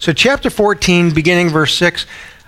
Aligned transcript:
So, 0.00 0.14
chapter 0.14 0.48
14, 0.48 1.12
beginning 1.12 1.50
verse 1.50 1.74
6, 1.74 2.06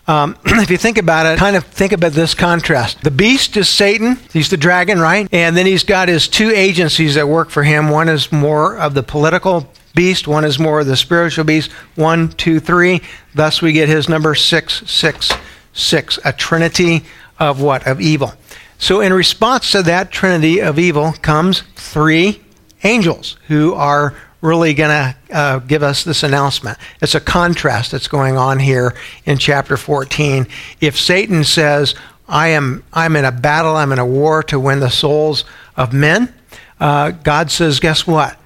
um, 0.09 0.39
if 0.47 0.71
you 0.71 0.79
think 0.79 0.97
about 0.97 1.27
it, 1.27 1.39
kind 1.39 1.55
of 1.55 1.65
think 1.65 1.93
about 1.93 2.13
this 2.13 2.35
contrast. 2.35 3.03
The 3.03 3.11
beast 3.11 3.59
is 3.59 3.69
Satan, 3.69 4.19
he's 4.33 4.49
the 4.49 4.57
dragon, 4.57 4.99
right? 4.99 5.29
And 5.33 5.55
then 5.55 5.67
he's 5.67 5.85
got 5.85 6.09
his 6.09 6.29
two 6.29 6.49
agencies 6.49 7.15
that 7.17 7.29
work 7.29 7.51
for 7.51 7.63
him. 7.63 7.91
One 7.91 8.09
is 8.09 8.33
more 8.33 8.79
of 8.79 8.95
the 8.95 9.03
political 9.03 9.71
beast, 9.95 10.27
one 10.27 10.47
is 10.47 10.59
more 10.59 10.81
of 10.81 10.87
the 10.87 10.97
spiritual 10.97 11.45
beast. 11.45 11.71
One, 11.95 12.31
two, 12.31 12.59
three. 12.59 13.03
Thus 13.35 13.61
we 13.61 13.75
get 13.75 13.87
his 13.87 14.09
number 14.09 14.35
666, 14.35 16.19
a 16.25 16.33
trinity 16.33 17.05
of 17.39 17.61
what? 17.61 17.87
Of 17.87 18.01
evil. 18.01 18.33
So, 18.79 19.03
in 19.03 19.13
response 19.13 19.73
to 19.73 19.83
that 19.83 20.11
trinity 20.11 20.63
of 20.63 20.79
evil 20.79 21.13
comes 21.21 21.65
three 21.77 22.41
angels 22.83 23.37
who 23.49 23.75
are 23.75 24.15
really 24.43 24.75
going 24.75 24.91
to 24.91 25.17
uh, 25.35 25.59
give 25.61 25.83
us 25.83 26.05
this 26.05 26.23
announcement. 26.23 26.77
It's 27.01 27.15
a 27.15 27.21
contrast 27.21 27.93
that's 27.93 28.09
going 28.09 28.37
on 28.37 28.59
here 28.59 28.95
in 29.25 29.39
chapter 29.39 29.79
14. 29.79 30.47
If 30.81 31.01
Satan 31.01 31.45
says, 31.45 31.95
I 32.29 32.49
am 32.49 32.85
I'm 32.93 33.17
in 33.17 33.25
a 33.25 33.33
battle, 33.33 33.77
I'm 33.77 33.93
in 33.93 33.99
a 33.99 34.07
war 34.07 34.43
to 34.45 34.61
win 34.61 34.81
the 34.81 34.91
souls 34.91 35.45
of 35.77 35.93
men, 35.93 36.35
uh, 36.81 37.13
God 37.13 37.51
says, 37.51 37.81
guess 37.81 38.07
what? 38.07 38.37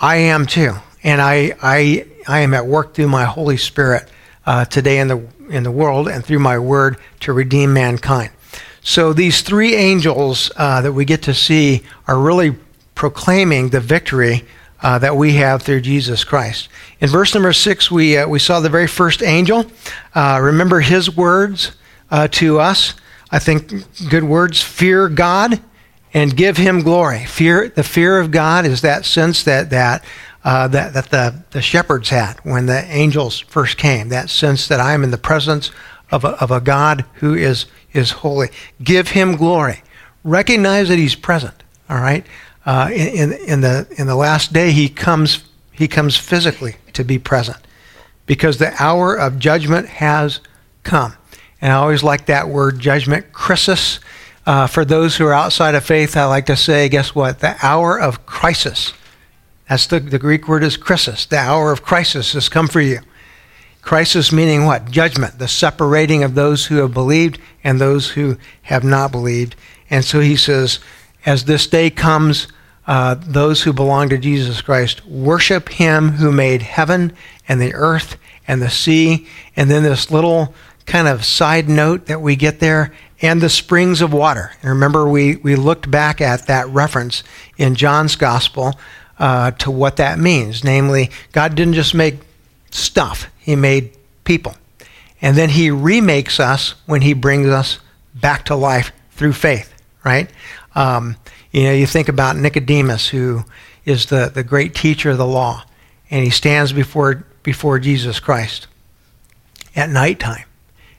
I 0.00 0.16
am 0.16 0.46
too. 0.46 0.74
And 1.02 1.20
I, 1.20 1.54
I, 1.62 2.06
I 2.28 2.40
am 2.40 2.54
at 2.54 2.66
work 2.66 2.94
through 2.94 3.08
my 3.08 3.24
Holy 3.24 3.56
Spirit 3.56 4.08
uh, 4.44 4.66
today 4.66 4.98
in 4.98 5.08
the, 5.08 5.26
in 5.48 5.62
the 5.62 5.70
world 5.70 6.08
and 6.08 6.24
through 6.24 6.40
my 6.40 6.58
word 6.58 6.98
to 7.20 7.32
redeem 7.32 7.72
mankind. 7.72 8.30
So 8.82 9.12
these 9.12 9.42
three 9.42 9.74
angels 9.74 10.50
uh, 10.56 10.82
that 10.82 10.92
we 10.92 11.04
get 11.04 11.22
to 11.22 11.34
see 11.34 11.82
are 12.06 12.18
really 12.18 12.56
proclaiming 12.94 13.70
the 13.70 13.80
victory 13.80 14.44
uh, 14.82 14.98
that 14.98 15.16
we 15.16 15.34
have 15.34 15.62
through 15.62 15.80
Jesus 15.80 16.24
Christ. 16.24 16.68
In 17.00 17.08
verse 17.08 17.34
number 17.34 17.52
six, 17.52 17.90
we, 17.90 18.16
uh, 18.16 18.28
we 18.28 18.38
saw 18.38 18.60
the 18.60 18.68
very 18.68 18.86
first 18.86 19.22
angel. 19.22 19.66
Uh, 20.14 20.40
remember 20.42 20.80
his 20.80 21.14
words 21.14 21.72
uh, 22.10 22.28
to 22.28 22.58
us. 22.58 22.94
I 23.30 23.38
think 23.38 23.72
good 24.10 24.24
words 24.24 24.60
fear 24.60 25.08
God 25.08 25.60
and 26.12 26.36
give 26.36 26.56
him 26.56 26.82
glory. 26.82 27.24
Fear, 27.24 27.70
the 27.70 27.82
fear 27.82 28.18
of 28.18 28.30
God 28.30 28.66
is 28.66 28.82
that 28.82 29.06
sense 29.06 29.44
that, 29.44 29.70
that, 29.70 30.04
uh, 30.44 30.68
that, 30.68 30.92
that 30.92 31.10
the, 31.10 31.42
the 31.52 31.62
shepherds 31.62 32.10
had 32.10 32.34
when 32.42 32.66
the 32.66 32.84
angels 32.84 33.40
first 33.40 33.78
came, 33.78 34.10
that 34.10 34.28
sense 34.28 34.68
that 34.68 34.80
I 34.80 34.92
am 34.92 35.04
in 35.04 35.10
the 35.10 35.18
presence 35.18 35.70
of 36.10 36.24
a, 36.24 36.30
of 36.42 36.50
a 36.50 36.60
God 36.60 37.06
who 37.14 37.34
is, 37.34 37.66
is 37.92 38.10
holy. 38.10 38.48
Give 38.82 39.08
him 39.08 39.36
glory. 39.36 39.82
Recognize 40.24 40.88
that 40.88 40.98
he's 40.98 41.14
present, 41.14 41.62
all 41.88 41.98
right? 41.98 42.26
Uh, 42.64 42.90
in, 42.92 43.32
in, 43.32 43.60
the, 43.60 43.86
in 43.98 44.06
the 44.06 44.14
last 44.14 44.52
day, 44.52 44.70
he 44.72 44.88
comes, 44.88 45.44
he 45.72 45.88
comes 45.88 46.16
physically 46.16 46.76
to 46.92 47.04
be 47.04 47.18
present 47.18 47.58
because 48.26 48.58
the 48.58 48.72
hour 48.82 49.14
of 49.14 49.38
judgment 49.38 49.88
has 49.88 50.40
come. 50.82 51.14
And 51.60 51.72
I 51.72 51.76
always 51.76 52.02
like 52.02 52.26
that 52.26 52.48
word, 52.48 52.78
judgment, 52.78 53.32
crisis. 53.32 54.00
Uh, 54.44 54.66
for 54.66 54.84
those 54.84 55.16
who 55.16 55.26
are 55.26 55.32
outside 55.32 55.74
of 55.74 55.84
faith, 55.84 56.16
I 56.16 56.24
like 56.24 56.46
to 56.46 56.56
say, 56.56 56.88
guess 56.88 57.14
what? 57.14 57.38
The 57.38 57.56
hour 57.62 57.98
of 57.98 58.26
crisis. 58.26 58.92
That's 59.68 59.86
the, 59.86 60.00
the 60.00 60.18
Greek 60.18 60.48
word 60.48 60.64
is 60.64 60.76
crisis. 60.76 61.26
The 61.26 61.38
hour 61.38 61.72
of 61.72 61.82
crisis 61.82 62.32
has 62.32 62.48
come 62.48 62.68
for 62.68 62.80
you. 62.80 62.98
Crisis 63.80 64.32
meaning 64.32 64.64
what? 64.64 64.90
Judgment, 64.90 65.38
the 65.38 65.48
separating 65.48 66.22
of 66.22 66.34
those 66.34 66.66
who 66.66 66.76
have 66.76 66.92
believed 66.92 67.40
and 67.64 67.80
those 67.80 68.10
who 68.10 68.36
have 68.62 68.84
not 68.84 69.12
believed. 69.12 69.56
And 69.90 70.04
so 70.04 70.20
he 70.20 70.36
says, 70.36 70.78
as 71.24 71.44
this 71.44 71.66
day 71.66 71.90
comes, 71.90 72.48
uh, 72.86 73.14
those 73.14 73.62
who 73.62 73.72
belong 73.72 74.08
to 74.08 74.18
Jesus 74.18 74.60
Christ 74.60 75.04
worship 75.06 75.68
him 75.68 76.12
who 76.12 76.32
made 76.32 76.62
heaven 76.62 77.14
and 77.48 77.60
the 77.60 77.74
earth 77.74 78.16
and 78.48 78.60
the 78.60 78.70
sea. 78.70 79.26
And 79.54 79.70
then 79.70 79.82
this 79.82 80.10
little 80.10 80.54
kind 80.86 81.06
of 81.06 81.24
side 81.24 81.68
note 81.68 82.06
that 82.06 82.20
we 82.20 82.36
get 82.36 82.60
there 82.60 82.92
and 83.20 83.40
the 83.40 83.48
springs 83.48 84.00
of 84.00 84.12
water. 84.12 84.50
And 84.60 84.70
remember, 84.70 85.08
we, 85.08 85.36
we 85.36 85.54
looked 85.54 85.90
back 85.90 86.20
at 86.20 86.48
that 86.48 86.68
reference 86.68 87.22
in 87.56 87.76
John's 87.76 88.16
gospel 88.16 88.74
uh, 89.18 89.52
to 89.52 89.70
what 89.70 89.96
that 89.96 90.18
means. 90.18 90.64
Namely, 90.64 91.10
God 91.30 91.54
didn't 91.54 91.74
just 91.74 91.94
make 91.94 92.16
stuff, 92.70 93.28
He 93.38 93.54
made 93.54 93.96
people. 94.24 94.56
And 95.20 95.36
then 95.36 95.50
He 95.50 95.70
remakes 95.70 96.40
us 96.40 96.74
when 96.86 97.02
He 97.02 97.12
brings 97.12 97.46
us 97.46 97.78
back 98.12 98.44
to 98.46 98.56
life 98.56 98.90
through 99.12 99.34
faith, 99.34 99.71
right? 100.04 100.30
Um, 100.74 101.16
you 101.50 101.64
know, 101.64 101.72
you 101.72 101.86
think 101.86 102.08
about 102.08 102.36
Nicodemus, 102.36 103.08
who 103.08 103.44
is 103.84 104.06
the, 104.06 104.30
the 104.32 104.44
great 104.44 104.74
teacher 104.74 105.10
of 105.10 105.18
the 105.18 105.26
law, 105.26 105.64
and 106.10 106.24
he 106.24 106.30
stands 106.30 106.72
before, 106.72 107.24
before 107.42 107.78
Jesus 107.78 108.20
Christ 108.20 108.66
at 109.74 109.90
nighttime 109.90 110.44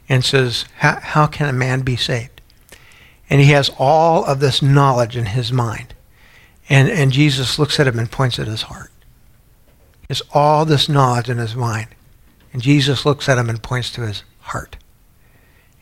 and 0.09 0.23
says, 0.23 0.65
How 0.77 1.27
can 1.27 1.49
a 1.49 1.53
man 1.53 1.81
be 1.81 1.95
saved? 1.95 2.41
And 3.29 3.41
he 3.41 3.47
has 3.47 3.71
all 3.79 4.25
of 4.25 4.39
this 4.39 4.61
knowledge 4.61 5.15
in 5.15 5.27
his 5.27 5.51
mind. 5.51 5.93
And, 6.69 6.89
and 6.89 7.11
Jesus 7.11 7.57
looks 7.57 7.79
at 7.79 7.87
him 7.87 7.99
and 7.99 8.11
points 8.11 8.39
at 8.39 8.47
his 8.47 8.63
heart. 8.63 8.91
He 10.01 10.07
has 10.09 10.21
all 10.33 10.65
this 10.65 10.87
knowledge 10.87 11.29
in 11.29 11.37
his 11.37 11.55
mind. 11.55 11.87
And 12.51 12.61
Jesus 12.61 13.05
looks 13.05 13.27
at 13.27 13.37
him 13.37 13.49
and 13.49 13.61
points 13.61 13.91
to 13.91 14.01
his 14.01 14.23
heart. 14.39 14.77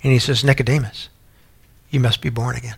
And 0.04 0.14
he 0.14 0.20
says, 0.20 0.44
Nicodemus, 0.44 1.10
you 1.90 2.00
must 2.00 2.22
be 2.22 2.30
born 2.30 2.56
again 2.56 2.78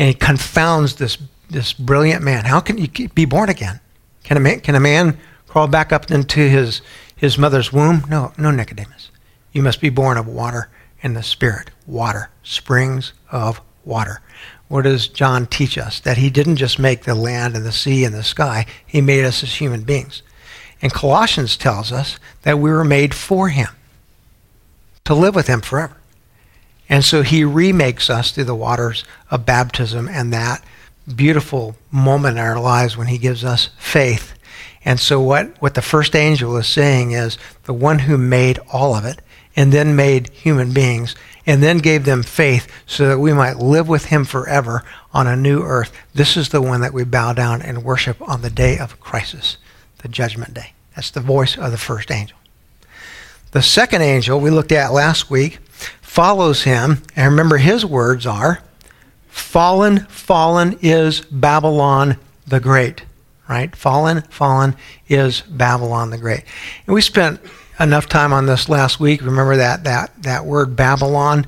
and 0.00 0.08
he 0.08 0.14
confounds 0.14 0.94
this 0.96 1.18
this 1.50 1.72
brilliant 1.74 2.24
man. 2.24 2.46
How 2.46 2.60
can 2.60 2.78
you 2.78 2.88
be 3.10 3.26
born 3.26 3.50
again? 3.50 3.80
Can 4.24 4.36
a 4.36 4.40
man, 4.40 4.60
can 4.60 4.74
a 4.74 4.80
man 4.80 5.18
crawl 5.46 5.66
back 5.66 5.92
up 5.92 6.10
into 6.10 6.40
his 6.40 6.80
his 7.14 7.36
mother's 7.36 7.72
womb? 7.72 8.04
No, 8.08 8.32
no, 8.38 8.50
Nicodemus. 8.50 9.10
You 9.52 9.62
must 9.62 9.80
be 9.80 9.90
born 9.90 10.16
of 10.16 10.26
water 10.26 10.70
and 11.02 11.14
the 11.14 11.22
Spirit. 11.22 11.70
Water, 11.86 12.30
springs 12.42 13.12
of 13.30 13.60
water. 13.84 14.22
What 14.68 14.82
does 14.82 15.06
John 15.06 15.46
teach 15.46 15.76
us? 15.76 16.00
That 16.00 16.16
he 16.16 16.30
didn't 16.30 16.56
just 16.56 16.78
make 16.78 17.02
the 17.02 17.14
land 17.14 17.54
and 17.54 17.66
the 17.66 17.72
sea 17.72 18.04
and 18.04 18.14
the 18.14 18.22
sky, 18.22 18.64
he 18.86 19.02
made 19.02 19.24
us 19.24 19.42
as 19.42 19.56
human 19.56 19.82
beings. 19.82 20.22
And 20.80 20.94
Colossians 20.94 21.58
tells 21.58 21.92
us 21.92 22.18
that 22.42 22.58
we 22.58 22.70
were 22.70 22.84
made 22.84 23.12
for 23.12 23.50
him, 23.50 23.68
to 25.04 25.14
live 25.14 25.34
with 25.34 25.48
him 25.48 25.60
forever. 25.60 25.99
And 26.90 27.04
so 27.04 27.22
he 27.22 27.44
remakes 27.44 28.10
us 28.10 28.32
through 28.32 28.44
the 28.44 28.54
waters 28.54 29.04
of 29.30 29.46
baptism 29.46 30.08
and 30.08 30.32
that 30.32 30.62
beautiful 31.14 31.76
moment 31.92 32.36
in 32.36 32.42
our 32.42 32.60
lives 32.60 32.96
when 32.96 33.06
he 33.06 33.16
gives 33.16 33.44
us 33.44 33.70
faith. 33.78 34.34
And 34.84 34.98
so 34.98 35.20
what, 35.20 35.56
what 35.62 35.74
the 35.74 35.82
first 35.82 36.16
angel 36.16 36.56
is 36.56 36.66
saying 36.66 37.12
is 37.12 37.38
the 37.64 37.72
one 37.72 38.00
who 38.00 38.18
made 38.18 38.58
all 38.72 38.96
of 38.96 39.04
it 39.04 39.20
and 39.54 39.72
then 39.72 39.94
made 39.94 40.30
human 40.30 40.72
beings 40.72 41.14
and 41.46 41.62
then 41.62 41.78
gave 41.78 42.04
them 42.04 42.24
faith 42.24 42.66
so 42.86 43.08
that 43.08 43.18
we 43.18 43.32
might 43.32 43.56
live 43.56 43.88
with 43.88 44.06
him 44.06 44.24
forever 44.24 44.84
on 45.12 45.28
a 45.28 45.36
new 45.36 45.62
earth. 45.62 45.92
This 46.12 46.36
is 46.36 46.48
the 46.48 46.62
one 46.62 46.80
that 46.80 46.92
we 46.92 47.04
bow 47.04 47.32
down 47.32 47.62
and 47.62 47.84
worship 47.84 48.20
on 48.28 48.42
the 48.42 48.50
day 48.50 48.78
of 48.78 48.98
crisis, 49.00 49.58
the 49.98 50.08
judgment 50.08 50.54
day. 50.54 50.72
That's 50.96 51.10
the 51.10 51.20
voice 51.20 51.56
of 51.56 51.70
the 51.70 51.78
first 51.78 52.10
angel. 52.10 52.36
The 53.52 53.62
second 53.62 54.02
angel 54.02 54.40
we 54.40 54.50
looked 54.50 54.72
at 54.72 54.92
last 54.92 55.30
week 55.30 55.58
follows 56.10 56.64
him. 56.64 57.00
And 57.14 57.30
remember, 57.30 57.58
his 57.58 57.86
words 57.86 58.26
are 58.26 58.58
Fallen, 59.28 60.00
fallen 60.06 60.76
is 60.82 61.20
Babylon 61.20 62.16
the 62.48 62.58
Great. 62.58 63.04
Right? 63.48 63.74
Fallen, 63.76 64.22
fallen 64.22 64.74
is 65.08 65.42
Babylon 65.42 66.10
the 66.10 66.18
Great. 66.18 66.42
And 66.84 66.94
we 66.94 67.00
spent 67.00 67.40
enough 67.78 68.08
time 68.08 68.32
on 68.32 68.46
this 68.46 68.68
last 68.68 68.98
week. 68.98 69.22
Remember 69.22 69.56
that, 69.56 69.84
that, 69.84 70.20
that 70.24 70.44
word 70.44 70.74
Babylon 70.74 71.46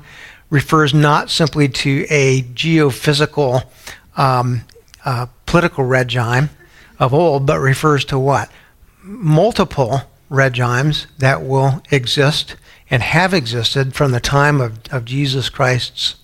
refers 0.49 0.93
not 0.93 1.29
simply 1.29 1.67
to 1.67 2.05
a 2.09 2.43
geophysical 2.43 3.65
um, 4.15 4.61
uh, 5.03 5.25
political 5.45 5.83
regime 5.83 6.49
of 6.99 7.13
old, 7.13 7.45
but 7.45 7.59
refers 7.59 8.05
to 8.05 8.17
what? 8.17 8.49
Multiple 9.01 10.03
regimes 10.29 11.07
that 11.17 11.43
will 11.43 11.83
exist 11.91 12.55
and 12.89 13.01
have 13.01 13.33
existed 13.33 13.93
from 13.93 14.11
the 14.11 14.19
time 14.19 14.61
of, 14.61 14.79
of 14.91 15.05
Jesus 15.05 15.49
Christ's 15.49 16.15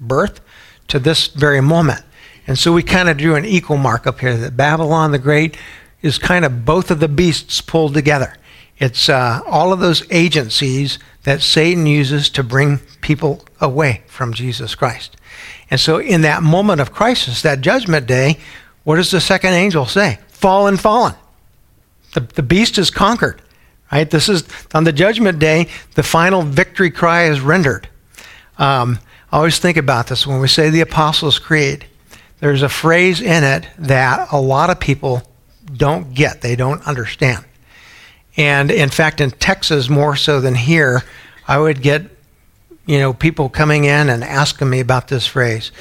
birth 0.00 0.40
to 0.88 0.98
this 0.98 1.26
very 1.28 1.60
moment. 1.60 2.02
And 2.46 2.58
so 2.58 2.72
we 2.72 2.82
kind 2.82 3.08
of 3.08 3.16
drew 3.16 3.34
an 3.34 3.44
equal 3.44 3.76
mark 3.76 4.06
up 4.06 4.20
here 4.20 4.36
that 4.36 4.56
Babylon 4.56 5.12
the 5.12 5.18
Great 5.18 5.56
is 6.02 6.18
kind 6.18 6.44
of 6.44 6.64
both 6.64 6.90
of 6.90 7.00
the 7.00 7.08
beasts 7.08 7.60
pulled 7.60 7.94
together. 7.94 8.34
It's 8.78 9.08
uh, 9.08 9.40
all 9.46 9.72
of 9.72 9.80
those 9.80 10.04
agencies 10.10 10.98
that 11.24 11.42
Satan 11.42 11.86
uses 11.86 12.28
to 12.30 12.44
bring 12.44 12.78
people 13.00 13.44
away 13.60 14.02
from 14.06 14.34
Jesus 14.34 14.74
Christ. 14.74 15.16
And 15.70 15.80
so, 15.80 15.98
in 15.98 16.20
that 16.22 16.42
moment 16.42 16.80
of 16.80 16.92
crisis, 16.92 17.42
that 17.42 17.60
judgment 17.60 18.06
day, 18.06 18.38
what 18.84 18.96
does 18.96 19.10
the 19.10 19.20
second 19.20 19.54
angel 19.54 19.86
say? 19.86 20.20
Fallen, 20.28 20.76
fallen. 20.76 21.14
The, 22.14 22.20
the 22.20 22.42
beast 22.42 22.78
is 22.78 22.90
conquered. 22.90 23.42
Right? 23.90 24.10
This 24.10 24.28
is 24.28 24.44
on 24.74 24.84
the 24.84 24.92
judgment 24.92 25.38
day, 25.38 25.68
the 25.94 26.02
final 26.02 26.42
victory 26.42 26.90
cry 26.90 27.24
is 27.24 27.40
rendered. 27.40 27.88
Um, 28.58 28.98
I 29.30 29.38
always 29.38 29.58
think 29.58 29.76
about 29.76 30.08
this 30.08 30.26
when 30.26 30.40
we 30.40 30.48
say 30.48 30.70
the 30.70 30.80
Apostles' 30.80 31.38
Creed. 31.38 31.86
There's 32.40 32.62
a 32.62 32.68
phrase 32.68 33.20
in 33.20 33.44
it 33.44 33.66
that 33.78 34.28
a 34.32 34.40
lot 34.40 34.70
of 34.70 34.80
people 34.80 35.22
don't 35.72 36.14
get, 36.14 36.42
they 36.42 36.56
don't 36.56 36.86
understand. 36.86 37.44
And 38.36 38.70
in 38.70 38.90
fact, 38.90 39.20
in 39.20 39.30
Texas, 39.30 39.88
more 39.88 40.16
so 40.16 40.40
than 40.40 40.54
here, 40.54 41.02
I 41.48 41.58
would 41.58 41.80
get, 41.80 42.02
you 42.84 42.98
know, 42.98 43.14
people 43.14 43.48
coming 43.48 43.84
in 43.84 44.08
and 44.08 44.22
asking 44.22 44.68
me 44.68 44.80
about 44.80 45.08
this 45.08 45.26
phrase 45.26 45.72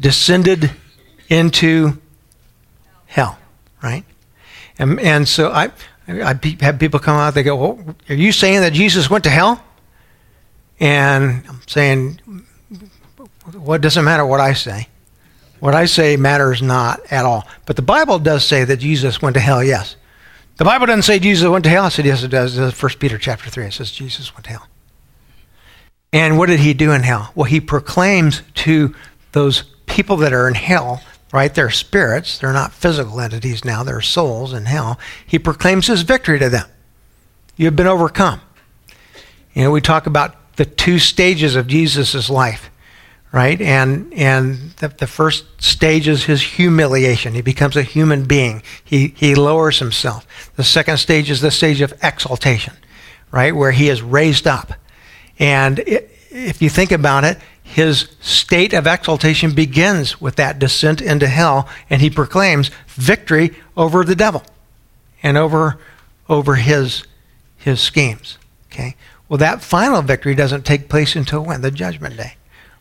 descended 0.00 0.70
into 1.28 1.98
hell, 3.06 3.38
right? 3.82 4.04
And, 4.78 4.98
and 5.00 5.28
so 5.28 5.50
I, 5.50 5.70
I 6.08 6.40
have 6.60 6.78
people 6.78 7.00
come 7.00 7.16
out, 7.16 7.34
they 7.34 7.42
go, 7.42 7.56
well, 7.56 7.96
Are 8.08 8.14
you 8.14 8.32
saying 8.32 8.62
that 8.62 8.72
Jesus 8.72 9.10
went 9.10 9.24
to 9.24 9.30
hell? 9.30 9.62
And 10.80 11.44
I'm 11.48 11.60
saying, 11.66 12.20
What 13.52 13.80
doesn't 13.80 14.04
matter 14.04 14.24
what 14.24 14.40
I 14.40 14.54
say? 14.54 14.88
What 15.60 15.74
I 15.74 15.86
say 15.86 16.16
matters 16.16 16.62
not 16.62 17.00
at 17.10 17.24
all. 17.24 17.46
But 17.66 17.76
the 17.76 17.82
Bible 17.82 18.18
does 18.18 18.44
say 18.44 18.64
that 18.64 18.76
Jesus 18.78 19.20
went 19.20 19.34
to 19.34 19.40
hell, 19.40 19.62
yes. 19.62 19.96
The 20.56 20.64
Bible 20.64 20.86
doesn't 20.86 21.02
say 21.02 21.18
Jesus 21.18 21.48
went 21.48 21.64
to 21.64 21.70
hell. 21.70 21.84
I 21.84 21.88
said, 21.88 22.04
yes, 22.04 22.22
it 22.22 22.28
does. 22.28 22.72
First 22.74 22.98
Peter 22.98 23.18
chapter 23.18 23.50
3, 23.50 23.66
it 23.66 23.72
says 23.72 23.90
Jesus 23.90 24.34
went 24.34 24.44
to 24.44 24.50
hell. 24.50 24.68
And 26.12 26.38
what 26.38 26.46
did 26.46 26.60
he 26.60 26.74
do 26.74 26.92
in 26.92 27.02
hell? 27.02 27.32
Well, 27.34 27.44
he 27.44 27.60
proclaims 27.60 28.42
to 28.54 28.94
those 29.32 29.62
people 29.86 30.16
that 30.18 30.32
are 30.32 30.48
in 30.48 30.54
hell, 30.54 31.02
right? 31.32 31.54
They're 31.54 31.70
spirits. 31.70 32.38
They're 32.38 32.52
not 32.52 32.72
physical 32.72 33.20
entities 33.20 33.64
now. 33.64 33.82
They're 33.82 34.00
souls 34.00 34.52
in 34.52 34.66
hell. 34.66 34.98
He 35.26 35.38
proclaims 35.38 35.86
his 35.86 36.02
victory 36.02 36.38
to 36.38 36.48
them. 36.48 36.68
You 37.56 37.66
have 37.66 37.76
been 37.76 37.86
overcome. 37.86 38.40
You 39.52 39.64
know, 39.64 39.70
we 39.70 39.80
talk 39.80 40.06
about 40.06 40.56
the 40.56 40.64
two 40.64 40.98
stages 40.98 41.56
of 41.56 41.66
Jesus' 41.66 42.30
life 42.30 42.70
right? 43.32 43.60
And 43.60 44.12
and 44.14 44.70
the, 44.78 44.88
the 44.88 45.06
first 45.06 45.44
stage 45.62 46.08
is 46.08 46.24
his 46.24 46.42
humiliation. 46.42 47.34
He 47.34 47.42
becomes 47.42 47.76
a 47.76 47.82
human 47.82 48.24
being. 48.24 48.62
He 48.84 49.08
he 49.16 49.34
lowers 49.34 49.78
himself. 49.78 50.26
The 50.56 50.64
second 50.64 50.98
stage 50.98 51.30
is 51.30 51.40
the 51.40 51.50
stage 51.50 51.80
of 51.80 51.92
exaltation, 52.02 52.74
right, 53.30 53.54
where 53.54 53.72
he 53.72 53.88
is 53.88 54.02
raised 54.02 54.46
up. 54.46 54.72
And 55.38 55.80
it, 55.80 56.10
if 56.30 56.62
you 56.62 56.70
think 56.70 56.92
about 56.92 57.24
it, 57.24 57.38
his 57.78 58.08
state 58.20 58.72
of 58.72 58.86
exaltation 58.86 59.54
begins 59.54 60.20
with 60.20 60.36
that 60.36 60.58
descent 60.58 61.00
into 61.00 61.28
hell, 61.28 61.68
and 61.88 62.02
he 62.02 62.10
proclaims 62.10 62.70
victory 62.88 63.54
over 63.76 64.04
the 64.04 64.16
devil 64.16 64.42
and 65.22 65.36
over 65.36 65.78
over 66.28 66.56
his 66.56 67.04
his 67.56 67.80
schemes. 67.80 68.38
Okay. 68.70 68.96
Well, 69.28 69.38
that 69.38 69.62
final 69.62 70.02
victory 70.02 70.34
doesn't 70.34 70.66
take 70.66 70.88
place 70.88 71.14
until 71.16 71.44
when? 71.44 71.60
The 71.60 71.70
judgment 71.70 72.16
day 72.16 72.34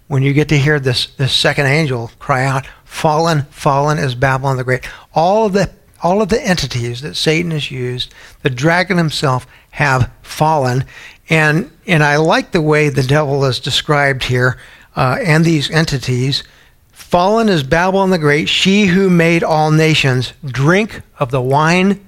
when 0.08 0.24
you 0.24 0.34
get 0.34 0.50
to 0.50 0.58
hear 0.58 0.80
this, 0.80 1.08
this 1.08 1.34
second 1.34 1.66
angel 1.66 2.12
cry 2.20 2.46
out, 2.46 2.66
Fallen, 2.86 3.44
fallen 3.52 3.98
is 3.98 4.16
Babylon 4.16 4.58
the 4.58 4.64
Great. 4.64 4.88
All 5.14 5.46
of 5.46 5.54
the 5.54 5.70
all 6.02 6.22
of 6.22 6.30
the 6.30 6.42
entities 6.42 7.02
that 7.02 7.16
Satan 7.16 7.50
has 7.52 7.72
used, 7.72 8.14
the 8.44 8.52
dragon 8.52 8.98
himself, 8.98 9.48
have 9.72 10.12
fallen. 10.22 10.86
And 11.30 11.72
and 11.86 12.04
I 12.04 12.18
like 12.18 12.52
the 12.52 12.62
way 12.62 12.90
the 12.90 13.04
devil 13.04 13.44
is 13.46 13.60
described 13.60 14.24
here, 14.24 14.58
uh, 14.98 15.18
and 15.24 15.46
these 15.46 15.72
entities. 15.72 16.44
Fallen 16.92 17.48
is 17.48 17.64
Babylon 17.64 18.10
the 18.10 18.18
Great, 18.18 18.50
she 18.50 18.88
who 18.88 19.10
made 19.10 19.44
all 19.44 19.72
nations 19.72 20.34
drink 20.44 21.02
of 21.20 21.32
the 21.32 21.42
wine 21.42 22.06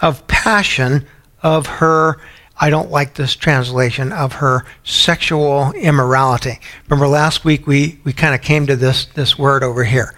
of 0.00 0.26
passion 0.26 1.06
of 1.44 1.66
her 1.66 2.18
I 2.62 2.70
don't 2.70 2.92
like 2.92 3.14
this 3.14 3.34
translation 3.34 4.12
of 4.12 4.34
her 4.34 4.64
sexual 4.84 5.72
immorality. 5.72 6.60
Remember 6.88 7.08
last 7.08 7.44
week 7.44 7.66
we, 7.66 7.98
we 8.04 8.12
kind 8.12 8.36
of 8.36 8.40
came 8.40 8.68
to 8.68 8.76
this, 8.76 9.06
this 9.06 9.36
word 9.36 9.64
over 9.64 9.82
here. 9.82 10.14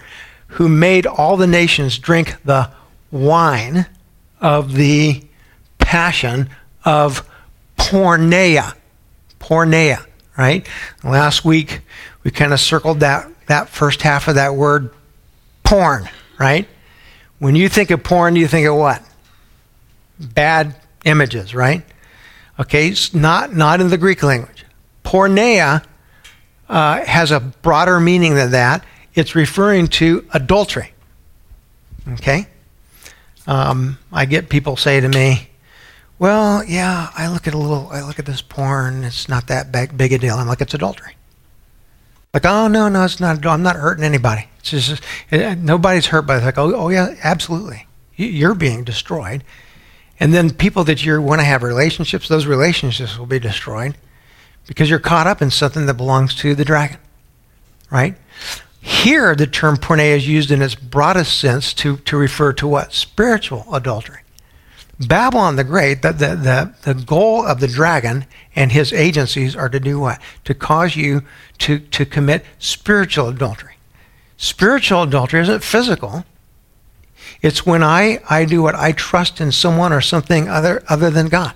Who 0.49 0.69
made 0.69 1.07
all 1.07 1.37
the 1.37 1.47
nations 1.47 1.97
drink 1.97 2.35
the 2.45 2.69
wine 3.09 3.87
of 4.39 4.73
the 4.73 5.23
passion 5.79 6.51
of 6.83 7.27
porneia. 7.77 8.75
Porneia, 9.39 10.05
right? 10.37 10.67
Last 11.03 11.45
week 11.45 11.81
we 12.23 12.31
kind 12.31 12.53
of 12.53 12.59
circled 12.59 12.99
that, 13.01 13.29
that 13.47 13.69
first 13.69 14.01
half 14.01 14.27
of 14.27 14.35
that 14.35 14.55
word 14.55 14.91
porn, 15.63 16.09
right? 16.39 16.67
When 17.39 17.55
you 17.55 17.69
think 17.69 17.91
of 17.91 18.03
porn, 18.03 18.35
you 18.35 18.47
think 18.47 18.67
of 18.67 18.75
what? 18.75 19.03
Bad 20.19 20.75
images, 21.03 21.53
right? 21.53 21.83
Okay, 22.59 22.87
it's 22.89 23.13
not, 23.13 23.53
not 23.53 23.81
in 23.81 23.89
the 23.89 23.97
Greek 23.97 24.23
language. 24.23 24.65
Porneia 25.03 25.85
uh, 26.69 27.05
has 27.05 27.31
a 27.31 27.39
broader 27.39 27.99
meaning 27.99 28.35
than 28.35 28.51
that. 28.51 28.85
It's 29.13 29.35
referring 29.35 29.87
to 29.87 30.25
adultery. 30.33 30.93
Okay? 32.13 32.47
Um, 33.47 33.97
I 34.11 34.25
get 34.25 34.49
people 34.49 34.77
say 34.77 34.99
to 34.99 35.07
me, 35.07 35.49
well, 36.17 36.63
yeah, 36.63 37.09
I 37.15 37.27
look 37.27 37.47
at 37.47 37.53
a 37.53 37.57
little, 37.57 37.89
I 37.91 38.01
look 38.01 38.19
at 38.19 38.25
this 38.25 38.41
porn, 38.41 39.03
it's 39.03 39.27
not 39.27 39.47
that 39.47 39.71
big, 39.71 39.97
big 39.97 40.13
a 40.13 40.17
deal. 40.17 40.35
I'm 40.35 40.47
like, 40.47 40.61
it's 40.61 40.73
adultery. 40.73 41.15
Like, 42.33 42.45
oh, 42.45 42.67
no, 42.67 42.89
no, 42.89 43.05
it's 43.05 43.19
not, 43.19 43.45
I'm 43.45 43.63
not 43.63 43.75
hurting 43.75 44.03
anybody. 44.03 44.49
It's 44.59 44.71
just, 44.71 45.01
it, 45.31 45.57
nobody's 45.57 46.07
hurt 46.07 46.23
by 46.23 46.37
it. 46.37 46.43
Like, 46.43 46.57
oh, 46.57 46.73
oh, 46.75 46.89
yeah, 46.89 47.15
absolutely. 47.23 47.87
You're 48.15 48.55
being 48.55 48.83
destroyed. 48.83 49.43
And 50.19 50.33
then 50.33 50.51
people 50.51 50.83
that 50.85 51.05
you 51.05 51.21
want 51.21 51.41
to 51.41 51.45
have 51.45 51.63
relationships, 51.63 52.27
those 52.27 52.45
relationships 52.45 53.17
will 53.17 53.25
be 53.25 53.39
destroyed 53.39 53.95
because 54.67 54.89
you're 54.89 54.99
caught 54.99 55.27
up 55.27 55.41
in 55.41 55.51
something 55.51 55.85
that 55.85 55.95
belongs 55.95 56.35
to 56.35 56.55
the 56.55 56.65
dragon. 56.65 56.97
Right? 57.91 58.15
Here, 58.81 59.35
the 59.35 59.47
term 59.47 59.77
porneia 59.77 60.15
is 60.15 60.27
used 60.27 60.51
in 60.51 60.61
its 60.61 60.75
broadest 60.75 61.39
sense 61.39 61.73
to, 61.75 61.97
to 61.97 62.17
refer 62.17 62.53
to 62.53 62.67
what? 62.67 62.93
Spiritual 62.93 63.65
adultery. 63.73 64.21
Babylon 64.99 65.57
the 65.57 65.63
Great, 65.63 66.01
the, 66.01 66.11
the, 66.13 66.35
the, 66.35 66.73
the 66.83 66.93
goal 66.93 67.45
of 67.45 67.59
the 67.59 67.67
dragon 67.67 68.25
and 68.55 68.71
his 68.71 68.93
agencies 68.93 69.55
are 69.55 69.69
to 69.69 69.79
do 69.79 69.99
what? 69.99 70.21
To 70.45 70.53
cause 70.53 70.95
you 70.95 71.23
to, 71.59 71.79
to 71.79 72.05
commit 72.05 72.45
spiritual 72.59 73.27
adultery. 73.27 73.75
Spiritual 74.37 75.03
adultery 75.03 75.41
isn't 75.41 75.63
physical, 75.63 76.25
it's 77.41 77.65
when 77.65 77.83
I, 77.83 78.19
I 78.29 78.45
do 78.45 78.61
what 78.61 78.75
I 78.75 78.91
trust 78.91 79.41
in 79.41 79.51
someone 79.51 79.93
or 79.93 80.01
something 80.01 80.49
other, 80.49 80.83
other 80.89 81.09
than 81.09 81.27
God. 81.27 81.53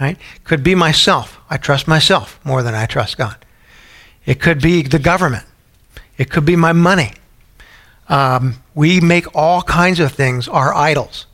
Right? 0.00 0.18
Could 0.44 0.62
be 0.62 0.74
myself. 0.74 1.40
I 1.48 1.56
trust 1.56 1.88
myself 1.88 2.38
more 2.44 2.62
than 2.62 2.74
I 2.74 2.86
trust 2.86 3.16
God. 3.16 3.36
It 4.24 4.40
could 4.40 4.60
be 4.60 4.82
the 4.82 4.98
government. 4.98 5.44
It 6.18 6.30
could 6.30 6.44
be 6.44 6.56
my 6.56 6.72
money. 6.72 7.12
Um, 8.08 8.56
we 8.74 9.00
make 9.00 9.34
all 9.34 9.62
kinds 9.62 10.00
of 10.00 10.12
things 10.12 10.48
our 10.48 10.74
idols. 10.74 11.26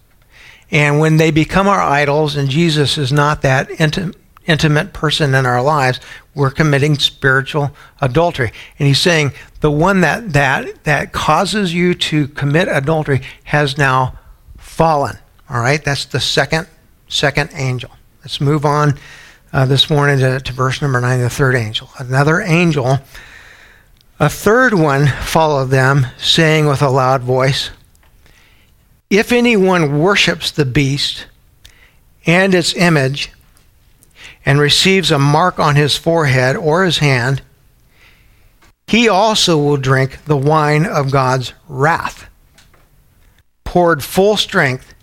And 0.72 0.98
when 0.98 1.19
they 1.19 1.30
become 1.30 1.69
our 1.69 1.80
idols 1.82 2.34
and 2.34 2.48
Jesus 2.48 2.96
is 2.96 3.12
not 3.12 3.42
that 3.42 3.70
intimate, 3.78 4.16
intimate 4.46 4.92
person 4.94 5.34
in 5.34 5.46
our 5.46 5.62
lives, 5.62 6.00
we're 6.34 6.50
committing 6.50 6.98
spiritual 6.98 7.70
adultery. 8.00 8.50
And 8.79 8.88
he's 8.88 8.98
saying 8.98 9.32
the 9.60 9.70
one 9.70 10.00
that 10.00 10.32
that 10.32 10.84
that 10.84 11.12
causes 11.12 11.74
you 11.74 11.94
to 11.94 12.26
commit 12.29 12.69
adultery 12.69 13.20
has 13.44 13.76
now 13.76 14.19
fallen. 14.56 15.19
All 15.50 15.60
right, 15.60 15.84
that's 15.84 16.06
the 16.06 16.20
second 16.20 16.67
second 17.06 17.50
angel. 17.52 17.91
Let's 18.22 18.41
move 18.41 18.64
on 18.64 18.98
uh, 19.52 19.67
this 19.67 19.91
morning 19.91 20.19
to, 20.20 20.41
to 20.41 20.52
verse 20.52 20.81
number 20.81 21.00
nine, 21.00 21.20
the 21.20 21.29
third 21.29 21.55
angel. 21.55 21.91
Another 21.98 22.41
angel, 22.41 22.98
a 24.19 24.31
third 24.31 24.72
one 24.72 25.06
followed 25.06 25.67
them, 25.67 26.06
saying 26.17 26.67
with 26.67 26.81
a 26.81 26.88
loud 26.88 27.22
voice, 27.22 27.70
If 29.12 29.31
anyone 29.31 29.98
worships 29.98 30.50
the 30.50 30.64
beast 30.64 31.26
and 32.24 32.54
its 32.54 32.74
image 32.74 33.31
and 34.46 34.58
receives 34.58 35.10
a 35.10 35.19
mark 35.19 35.58
on 35.58 35.76
his 35.76 35.98
forehead 35.98 36.56
or 36.56 36.82
his 36.82 36.96
hand, 36.96 37.42
he 38.86 39.10
also 39.10 39.58
will 39.58 39.76
drink 39.76 40.24
the 40.24 40.36
wine 40.38 40.86
of 40.86 41.12
God's 41.12 41.52
wrath, 41.69 42.24
poured 43.64 44.02
full 44.02 44.38
strength 44.38 44.94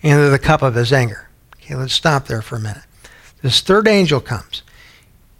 into 0.00 0.28
the 0.28 0.40
cup 0.40 0.62
of 0.62 0.74
his 0.74 0.92
anger. 0.92 1.28
Okay, 1.54 1.76
let's 1.76 1.94
stop 1.94 2.26
there 2.26 2.42
for 2.42 2.56
a 2.56 2.60
minute. 2.60 2.82
This 3.42 3.60
third 3.60 3.86
angel 3.86 4.18
comes. 4.18 4.64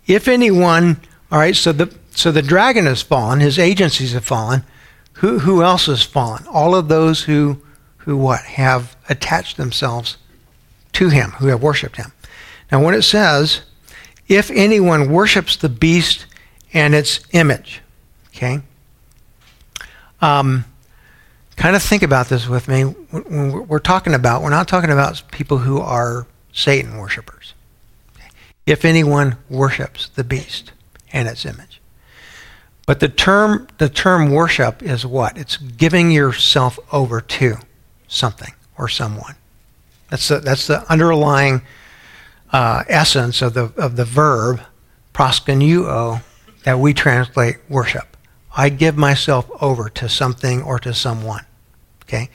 If 0.06 0.28
anyone, 0.28 1.00
all 1.32 1.40
right, 1.40 1.56
so 1.56 1.72
the 1.72 1.92
so 2.12 2.30
the 2.30 2.40
dragon 2.40 2.86
has 2.86 3.02
fallen, 3.02 3.40
his 3.40 3.58
agencies 3.58 4.12
have 4.12 4.24
fallen. 4.24 4.62
Who 5.14 5.40
who 5.40 5.64
else 5.64 5.86
has 5.86 6.04
fallen? 6.04 6.46
All 6.46 6.76
of 6.76 6.86
those 6.86 7.24
who 7.24 7.60
who 8.04 8.16
what 8.16 8.40
have 8.42 8.96
attached 9.08 9.56
themselves 9.56 10.16
to 10.92 11.08
him, 11.08 11.30
who 11.32 11.46
have 11.46 11.62
worshipped 11.62 11.96
him. 11.96 12.12
Now, 12.70 12.82
when 12.82 12.94
it 12.94 13.02
says, 13.02 13.62
if 14.28 14.50
anyone 14.50 15.10
worships 15.10 15.56
the 15.56 15.68
beast 15.68 16.26
and 16.72 16.94
its 16.94 17.20
image, 17.32 17.80
okay? 18.34 18.60
Um, 20.20 20.64
kind 21.56 21.76
of 21.76 21.82
think 21.82 22.02
about 22.02 22.28
this 22.28 22.48
with 22.48 22.68
me. 22.68 22.82
When 22.82 23.68
we're 23.68 23.78
talking 23.78 24.14
about, 24.14 24.42
we're 24.42 24.50
not 24.50 24.68
talking 24.68 24.90
about 24.90 25.22
people 25.30 25.58
who 25.58 25.80
are 25.80 26.26
Satan 26.52 26.98
worshippers. 26.98 27.54
If 28.64 28.84
anyone 28.84 29.36
worships 29.50 30.08
the 30.08 30.24
beast 30.24 30.72
and 31.12 31.28
its 31.28 31.44
image. 31.44 31.80
But 32.86 33.00
the 33.00 33.08
term, 33.08 33.68
the 33.78 33.88
term 33.88 34.30
worship 34.30 34.82
is 34.82 35.06
what? 35.06 35.36
It's 35.36 35.56
giving 35.56 36.10
yourself 36.10 36.78
over 36.92 37.20
to 37.20 37.58
something 38.12 38.52
or 38.78 38.88
someone. 38.88 39.34
That's 40.10 40.28
the, 40.28 40.40
that's 40.40 40.66
the 40.66 40.90
underlying 40.90 41.62
uh, 42.52 42.84
essence 42.88 43.40
of 43.42 43.54
the, 43.54 43.72
of 43.76 43.96
the 43.96 44.04
verb 44.04 44.60
proskuneo 45.14 46.22
that 46.64 46.78
we 46.78 46.92
translate 46.92 47.56
worship. 47.68 48.16
I 48.54 48.68
give 48.68 48.96
myself 48.96 49.50
over 49.60 49.88
to 49.90 50.08
something 50.08 50.62
or 50.62 50.78
to 50.80 50.92
someone. 50.92 51.44
Okay? 52.04 52.28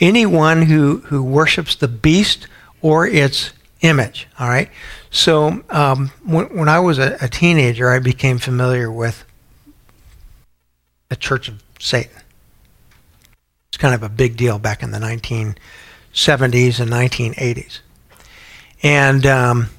Anyone 0.00 0.62
who, 0.62 0.98
who 1.06 1.22
worships 1.22 1.74
the 1.74 1.88
beast 1.88 2.46
or 2.80 3.06
its 3.06 3.52
image. 3.82 4.26
All 4.38 4.48
right? 4.48 4.70
So 5.10 5.62
um, 5.68 6.10
when, 6.24 6.46
when 6.56 6.68
I 6.68 6.80
was 6.80 6.98
a, 6.98 7.18
a 7.20 7.28
teenager, 7.28 7.90
I 7.90 7.98
became 7.98 8.38
familiar 8.38 8.90
with 8.90 9.24
the 11.10 11.16
Church 11.16 11.48
of 11.48 11.62
Satan. 11.78 12.19
Kind 13.80 13.96
of 13.96 14.04
a 14.04 14.08
big 14.08 14.36
deal 14.36 14.60
back 14.60 14.84
in 14.84 14.92
the 14.92 14.98
1970s 14.98 16.78
and 16.78 16.90
1980s. 16.90 17.80
And 18.82 19.26
um, 19.26 19.70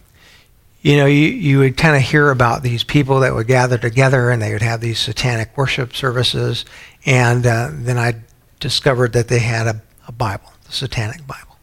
you 0.81 0.97
know, 0.97 1.05
you, 1.05 1.27
you 1.27 1.59
would 1.59 1.77
kind 1.77 1.95
of 1.95 2.01
hear 2.01 2.31
about 2.31 2.63
these 2.63 2.83
people 2.83 3.19
that 3.19 3.35
would 3.35 3.47
gather 3.47 3.77
together 3.77 4.31
and 4.31 4.41
they 4.41 4.51
would 4.51 4.63
have 4.63 4.81
these 4.81 4.99
satanic 4.99 5.55
worship 5.55 5.93
services. 5.93 6.65
And 7.05 7.45
uh, 7.45 7.69
then 7.71 7.97
I 7.97 8.15
discovered 8.59 9.13
that 9.13 9.27
they 9.27 9.39
had 9.39 9.67
a, 9.67 9.81
a 10.07 10.11
Bible, 10.11 10.51
the 10.65 10.71
Satanic 10.71 11.27
Bible. 11.27 11.57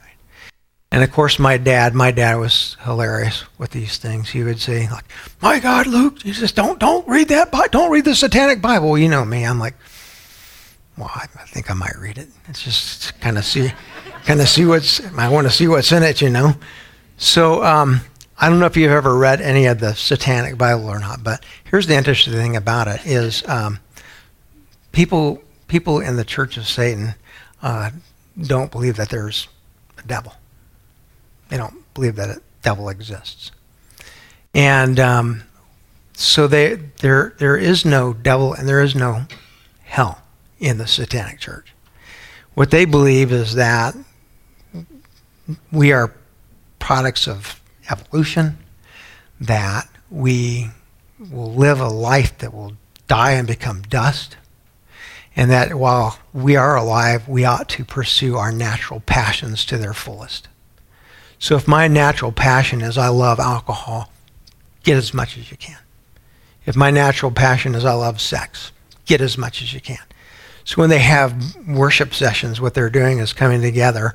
Right? 0.00 0.16
And 0.92 1.02
of 1.02 1.10
course, 1.12 1.38
my 1.38 1.56
dad, 1.56 1.94
my 1.94 2.10
dad 2.10 2.36
was 2.36 2.76
hilarious 2.82 3.44
with 3.56 3.70
these 3.70 3.96
things. 3.96 4.30
He 4.30 4.42
would 4.42 4.60
say, 4.60 4.88
like, 4.90 5.06
"My 5.40 5.60
God, 5.60 5.86
Luke, 5.86 6.20
he 6.22 6.34
says, 6.34 6.52
don't 6.52 6.78
don't 6.78 7.08
read 7.08 7.28
that, 7.28 7.50
book, 7.50 7.70
don't 7.70 7.90
read 7.90 8.04
the 8.04 8.14
Satanic 8.14 8.60
Bible." 8.60 8.98
You 8.98 9.08
know 9.08 9.24
me. 9.24 9.44
I'm 9.44 9.58
like, 9.58 9.74
well, 10.98 11.10
I, 11.14 11.26
I 11.38 11.46
think 11.46 11.70
I 11.70 11.74
might 11.74 11.96
read 11.98 12.18
it. 12.18 12.28
It's 12.48 12.62
just 12.62 13.18
kind 13.20 13.38
of 13.38 13.44
see, 13.44 13.72
kind 14.24 14.40
of 14.40 14.48
see 14.48 14.64
what's. 14.64 15.00
I 15.16 15.28
want 15.28 15.46
to 15.46 15.52
see 15.52 15.68
what's 15.68 15.92
in 15.92 16.02
it, 16.02 16.20
you 16.20 16.30
know. 16.30 16.54
So. 17.16 17.62
Um, 17.64 18.00
I 18.40 18.48
don't 18.48 18.60
know 18.60 18.66
if 18.66 18.76
you've 18.76 18.92
ever 18.92 19.18
read 19.18 19.40
any 19.40 19.66
of 19.66 19.80
the 19.80 19.94
Satanic 19.94 20.56
Bible 20.56 20.86
or 20.86 21.00
not, 21.00 21.24
but 21.24 21.44
here's 21.64 21.88
the 21.88 21.96
interesting 21.96 22.34
thing 22.34 22.54
about 22.54 22.86
it: 22.86 23.04
is 23.04 23.42
um, 23.48 23.80
people 24.92 25.42
people 25.66 25.98
in 25.98 26.14
the 26.14 26.24
Church 26.24 26.56
of 26.56 26.66
Satan 26.68 27.16
uh, 27.62 27.90
don't 28.40 28.70
believe 28.70 28.96
that 28.96 29.08
there's 29.08 29.48
a 29.98 30.06
devil. 30.06 30.34
They 31.48 31.56
don't 31.56 31.92
believe 31.94 32.14
that 32.14 32.28
a 32.28 32.40
devil 32.62 32.88
exists, 32.88 33.50
and 34.54 35.00
um, 35.00 35.42
so 36.12 36.46
they, 36.46 36.74
there 36.74 37.34
there 37.38 37.56
is 37.56 37.84
no 37.84 38.12
devil 38.12 38.52
and 38.52 38.68
there 38.68 38.82
is 38.82 38.94
no 38.94 39.26
hell 39.84 40.22
in 40.58 40.78
the 40.78 40.86
Satanic 40.86 41.38
Church. 41.38 41.72
What 42.54 42.70
they 42.70 42.84
believe 42.84 43.32
is 43.32 43.54
that 43.54 43.94
we 45.70 45.92
are 45.92 46.14
products 46.78 47.26
of 47.26 47.60
evolution, 47.90 48.58
that 49.40 49.88
we 50.10 50.70
will 51.30 51.52
live 51.52 51.80
a 51.80 51.88
life 51.88 52.36
that 52.38 52.52
will 52.52 52.72
die 53.06 53.32
and 53.32 53.46
become 53.46 53.82
dust, 53.82 54.36
and 55.36 55.50
that 55.50 55.74
while 55.74 56.18
we 56.32 56.56
are 56.56 56.76
alive, 56.76 57.28
we 57.28 57.44
ought 57.44 57.68
to 57.68 57.84
pursue 57.84 58.36
our 58.36 58.52
natural 58.52 59.00
passions 59.00 59.64
to 59.66 59.78
their 59.78 59.94
fullest. 59.94 60.48
So 61.38 61.54
if 61.54 61.68
my 61.68 61.86
natural 61.86 62.32
passion 62.32 62.80
is 62.80 62.98
I 62.98 63.08
love 63.08 63.38
alcohol, 63.38 64.10
get 64.82 64.96
as 64.96 65.14
much 65.14 65.38
as 65.38 65.50
you 65.50 65.56
can. 65.56 65.78
If 66.66 66.74
my 66.74 66.90
natural 66.90 67.30
passion 67.30 67.74
is 67.74 67.84
I 67.84 67.94
love 67.94 68.20
sex, 68.20 68.72
get 69.06 69.20
as 69.20 69.38
much 69.38 69.62
as 69.62 69.72
you 69.72 69.80
can. 69.80 69.98
So 70.68 70.82
when 70.82 70.90
they 70.90 70.98
have 70.98 71.56
worship 71.66 72.12
sessions, 72.12 72.60
what 72.60 72.74
they're 72.74 72.90
doing 72.90 73.20
is 73.20 73.32
coming 73.32 73.62
together 73.62 74.14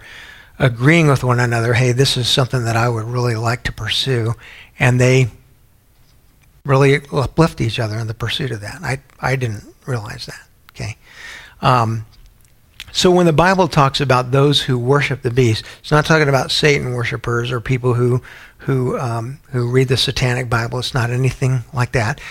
agreeing 0.59 1.07
with 1.07 1.23
one 1.23 1.39
another, 1.39 1.73
hey, 1.73 1.93
this 1.93 2.15
is 2.15 2.29
something 2.29 2.63
that 2.65 2.75
I 2.75 2.89
would 2.89 3.05
really 3.05 3.33
like 3.33 3.63
to 3.63 3.71
pursue, 3.71 4.35
and 4.77 5.01
they 5.01 5.31
really 6.63 7.01
uplift 7.11 7.59
each 7.59 7.79
other 7.79 7.97
in 7.97 8.05
the 8.05 8.13
pursuit 8.13 8.51
of 8.51 8.61
that. 8.61 8.83
I, 8.83 9.01
I 9.19 9.35
didn't 9.35 9.63
realize 9.87 10.27
that. 10.27 10.47
Okay. 10.75 10.95
Um, 11.63 12.05
so 12.91 13.09
when 13.09 13.25
the 13.25 13.33
Bible 13.33 13.67
talks 13.67 13.99
about 13.99 14.29
those 14.29 14.61
who 14.61 14.77
worship 14.77 15.23
the 15.23 15.31
beast, 15.31 15.65
it's 15.79 15.89
not 15.89 16.05
talking 16.05 16.29
about 16.29 16.51
Satan 16.51 16.93
worshippers 16.93 17.51
or 17.51 17.61
people 17.61 17.95
who 17.95 18.21
who 18.59 18.99
um, 18.99 19.39
who 19.53 19.71
read 19.71 19.87
the 19.87 19.97
Satanic 19.97 20.51
Bible. 20.51 20.77
It's 20.77 20.93
not 20.93 21.09
anything 21.09 21.63
like 21.73 21.93
that. 21.93 22.21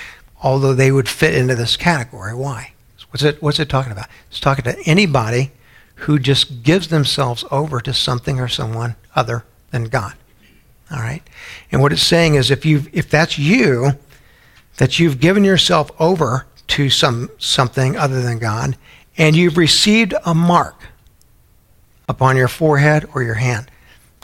Although 0.40 0.74
they 0.74 0.92
would 0.92 1.08
fit 1.08 1.34
into 1.34 1.56
this 1.56 1.76
category. 1.76 2.36
Why? 2.36 2.74
What's 3.12 3.22
it 3.22 3.42
What's 3.42 3.60
it 3.60 3.68
talking 3.68 3.92
about? 3.92 4.08
It's 4.30 4.40
talking 4.40 4.64
to 4.64 4.78
anybody 4.86 5.52
who 5.96 6.18
just 6.18 6.62
gives 6.62 6.88
themselves 6.88 7.44
over 7.50 7.80
to 7.80 7.92
something 7.92 8.40
or 8.40 8.48
someone 8.48 8.96
other 9.14 9.44
than 9.70 9.84
God. 9.84 10.14
All 10.90 10.98
right? 10.98 11.22
And 11.70 11.82
what 11.82 11.92
it's 11.92 12.02
saying 12.02 12.36
is 12.36 12.50
if 12.50 12.64
you 12.64 12.84
if 12.92 13.10
that's 13.10 13.38
you, 13.38 13.98
that 14.78 14.98
you've 14.98 15.20
given 15.20 15.44
yourself 15.44 15.90
over 16.00 16.46
to 16.68 16.88
some 16.88 17.30
something 17.36 17.98
other 17.98 18.22
than 18.22 18.38
God, 18.38 18.78
and 19.18 19.36
you've 19.36 19.58
received 19.58 20.14
a 20.24 20.34
mark 20.34 20.88
upon 22.08 22.38
your 22.38 22.48
forehead 22.48 23.06
or 23.14 23.22
your 23.22 23.34
hand. 23.34 23.70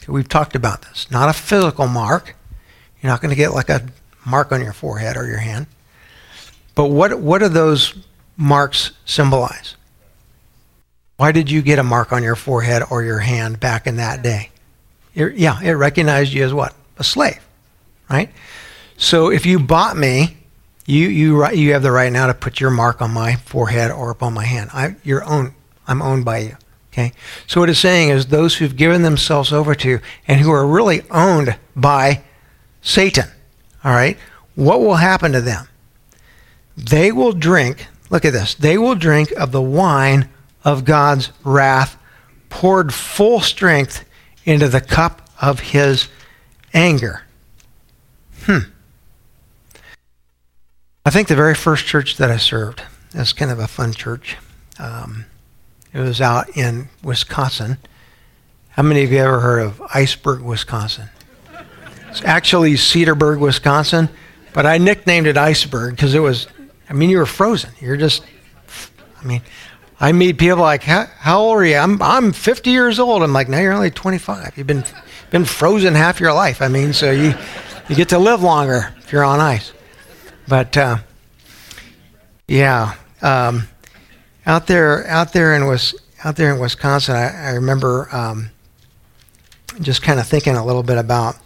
We've 0.07 0.29
talked 0.29 0.57
about 0.57 0.81
this. 0.83 1.11
Not 1.11 1.29
a 1.29 1.35
physical 1.35 1.87
mark. 1.87 2.35
You're 3.03 3.13
not 3.13 3.21
going 3.21 3.31
to 3.31 3.37
get 3.37 3.53
like 3.53 3.69
a 3.69 3.87
mark 4.25 4.51
on 4.51 4.63
your 4.63 4.73
forehead 4.73 5.19
or 5.19 5.27
your 5.27 5.39
hand. 5.39 5.67
But 6.75 6.87
what 6.87 7.21
what 7.21 7.41
do 7.41 7.49
those 7.49 7.95
marks 8.39 8.93
symbolize? 9.05 9.77
Why 11.19 11.33
did 11.33 11.51
you 11.51 11.61
get 11.61 11.79
a 11.79 11.83
mark 11.83 12.13
on 12.13 12.23
your 12.23 12.37
forehead 12.37 12.83
or 12.91 13.03
your 13.03 13.19
hand 13.19 13.61
back 13.61 13.87
in 13.87 13.97
that 13.97 14.23
day? 14.23 14.51
It, 15.15 15.35
yeah, 15.35 15.61
it 15.61 15.73
recognized 15.73 16.33
you 16.33 16.45
as 16.45 16.55
what? 16.55 16.75
A 16.99 17.05
slave, 17.05 17.41
right? 18.09 18.31
So 18.97 19.31
if 19.31 19.45
you 19.45 19.59
bought 19.59 19.97
me, 19.97 20.37
you 20.87 21.09
you 21.09 21.47
you 21.51 21.73
have 21.75 21.83
the 21.83 21.91
right 21.91 22.11
now 22.11 22.29
to 22.29 22.35
put 22.35 22.61
your 22.61 22.71
mark 22.71 23.03
on 23.03 23.11
my 23.11 23.37
forehead 23.37 23.91
or 23.91 24.11
upon 24.11 24.33
my 24.33 24.45
hand. 24.45 24.71
I 24.73 24.97
you're 25.05 25.25
owned. 25.25 25.53
I'm 25.87 26.01
owned 26.01 26.25
by 26.25 26.39
you. 26.39 26.57
Okay. 26.93 27.13
So 27.47 27.61
what 27.61 27.69
it's 27.69 27.79
saying 27.79 28.09
is 28.11 28.27
those 28.27 28.57
who've 28.57 28.75
given 28.75 29.03
themselves 29.03 29.53
over 29.53 29.75
to 29.77 30.01
and 30.27 30.41
who 30.41 30.51
are 30.51 30.67
really 30.67 31.03
owned 31.11 31.57
by 31.77 32.23
Satan. 32.81 33.29
All 33.85 33.93
right. 33.93 34.17
What 34.55 34.81
will 34.81 34.97
happen 34.97 35.33
to 35.33 35.41
them? 35.41 35.69
They 36.77 37.13
will 37.13 37.33
drink. 37.33 37.87
Look 38.11 38.25
at 38.25 38.33
this. 38.33 38.55
They 38.55 38.79
will 38.79 38.95
drink 38.95 39.31
of 39.33 39.53
the 39.53 39.63
wine 39.63 40.29
of 40.65 40.85
God's 40.85 41.31
wrath 41.45 41.97
poured 42.49 42.95
full 42.95 43.41
strength 43.41 44.05
into 44.45 44.69
the 44.69 44.81
cup 44.81 45.29
of 45.41 45.61
his 45.61 46.09
anger. 46.73 47.23
Hmm. 48.45 48.59
I 51.05 51.11
think 51.11 51.29
the 51.29 51.37
very 51.37 51.55
first 51.55 51.87
church 51.87 52.17
that 52.17 52.31
I 52.31 52.37
served, 52.37 52.83
is 53.15 53.33
kind 53.33 53.51
of 53.51 53.59
a 53.59 53.67
fun 53.67 53.93
church. 53.93 54.37
Um, 54.79 55.27
it 55.93 56.01
was 56.01 56.21
out 56.21 56.57
in 56.57 56.89
Wisconsin. 57.03 57.79
How 58.71 58.83
many 58.83 59.03
of 59.05 59.13
you 59.13 59.19
ever 59.19 59.41
heard 59.41 59.61
of 59.61 59.83
Iceberg, 59.95 60.43
Wisconsin? 60.43 61.09
It's 62.11 62.23
actually 62.23 62.75
Cedarburg, 62.75 63.41
Wisconsin, 63.41 64.09
but 64.53 64.67
I 64.67 64.79
nicknamed 64.79 65.27
it 65.27 65.37
Iceberg 65.37 65.97
because 65.97 66.15
it 66.15 66.21
was, 66.21 66.47
I 66.89 66.93
mean, 66.93 67.11
you 67.11 67.19
were 67.19 67.27
frozen. 67.27 67.71
You're 67.81 67.97
just, 67.97 68.25
I 69.21 69.25
mean, 69.25 69.43
I 70.01 70.13
meet 70.13 70.39
people 70.39 70.63
like, 70.63 70.83
how, 70.83 71.07
how, 71.19 71.41
old 71.41 71.59
are 71.59 71.65
you? 71.65 71.77
I'm, 71.77 72.01
I'm 72.01 72.33
50 72.33 72.71
years 72.71 72.99
old. 72.99 73.23
I'm 73.23 73.33
like, 73.33 73.49
no, 73.49 73.59
you're 73.59 73.73
only 73.73 73.91
25. 73.91 74.57
You've 74.57 74.67
been, 74.67 74.85
been 75.31 75.45
frozen 75.45 75.95
half 75.95 76.21
your 76.21 76.33
life. 76.33 76.63
I 76.63 76.69
mean, 76.69 76.93
so 76.93 77.11
you, 77.11 77.35
you 77.89 77.97
get 77.97 78.11
to 78.11 78.19
live 78.19 78.43
longer 78.43 78.95
if 78.99 79.13
you're 79.13 79.25
on 79.25 79.41
ice. 79.41 79.73
But, 80.47 80.77
uh, 80.77 80.99
yeah, 82.47 82.95
um, 83.21 83.69
out 84.47 84.67
there, 84.67 85.07
out 85.07 85.33
there 85.33 85.55
in 85.55 85.67
was 85.67 85.95
out 86.25 86.37
there 86.37 86.53
in 86.53 86.61
Wisconsin, 86.61 87.15
I, 87.15 87.49
I 87.49 87.51
remember 87.53 88.09
um, 88.11 88.51
just 89.81 90.03
kind 90.03 90.19
of 90.19 90.27
thinking 90.27 90.57
a 90.57 90.65
little 90.65 90.83
bit 90.83 90.99
about 90.99 91.37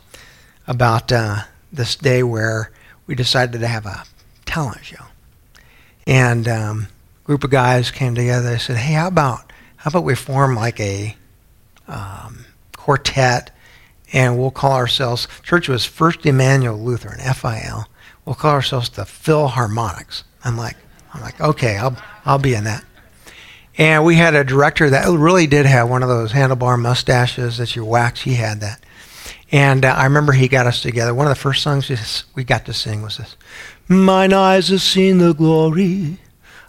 about 0.67 1.11
uh, 1.13 1.43
this 1.73 1.97
day 1.97 2.23
where 2.23 2.71
we 3.07 3.15
decided 3.15 3.61
to 3.61 3.67
have 3.67 3.85
a 3.85 4.05
talent 4.45 4.85
show, 4.85 5.05
and 6.07 6.49
um, 6.49 6.89
group 7.25 7.45
of 7.45 7.51
guys 7.51 7.91
came 7.91 8.15
together. 8.15 8.51
They 8.51 8.59
said, 8.59 8.77
"Hey, 8.77 8.95
how 8.95 9.09
about 9.09 9.53
how 9.77 9.89
about 9.89 10.05
we 10.05 10.15
form 10.15 10.55
like 10.55 10.81
a 10.81 11.17
um, 11.89 12.45
quartet, 12.77 13.51
and 14.13 14.39
we'll 14.39 14.51
call 14.51 14.73
ourselves 14.73 15.29
Church 15.43 15.69
was 15.69 15.85
First 15.85 16.25
Emmanuel 16.27 16.79
Lutheran 16.79 17.21
(FIL). 17.35 17.87
We'll 18.25 18.35
call 18.35 18.53
ourselves 18.53 18.89
the 18.91 19.03
Philharmonics." 19.03 20.25
I'm 20.45 20.57
like, 20.57 20.77
I'm 21.15 21.21
like, 21.21 21.41
okay, 21.41 21.77
I'll 21.77 21.97
I'll 22.25 22.39
be 22.39 22.55
in 22.55 22.65
that. 22.65 22.85
And 23.79 24.05
we 24.05 24.17
had 24.17 24.35
a 24.35 24.45
director 24.45 24.91
that 24.91 25.09
really 25.09 25.47
did 25.47 25.65
have 25.67 25.89
one 25.89 26.03
of 26.03 26.09
those 26.09 26.33
handlebar 26.33 26.79
mustaches 26.79 27.57
that 27.57 27.75
you 27.75 27.85
wax. 27.85 28.21
He 28.23 28.35
had 28.35 28.61
that. 28.61 28.85
And 29.51 29.85
uh, 29.85 29.89
I 29.89 30.05
remember 30.05 30.33
he 30.33 30.49
got 30.49 30.67
us 30.67 30.81
together. 30.81 31.15
One 31.15 31.27
of 31.27 31.31
the 31.31 31.41
first 31.41 31.63
songs 31.63 32.25
we 32.35 32.45
got 32.45 32.67
to 32.67 32.73
sing 32.73 33.03
was 33.03 33.19
this 33.19 33.37
Mine 33.89 34.33
eyes 34.33 34.69
have 34.69 34.83
seen 34.83 35.19
the 35.19 35.35
glory 35.35 36.19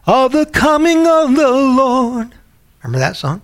of 0.06 0.32
the 0.32 0.46
coming 0.46 1.08
of 1.08 1.36
the 1.36 1.52
Lord. 1.52 2.34
Remember 2.82 3.00
that 3.00 3.16
song? 3.16 3.42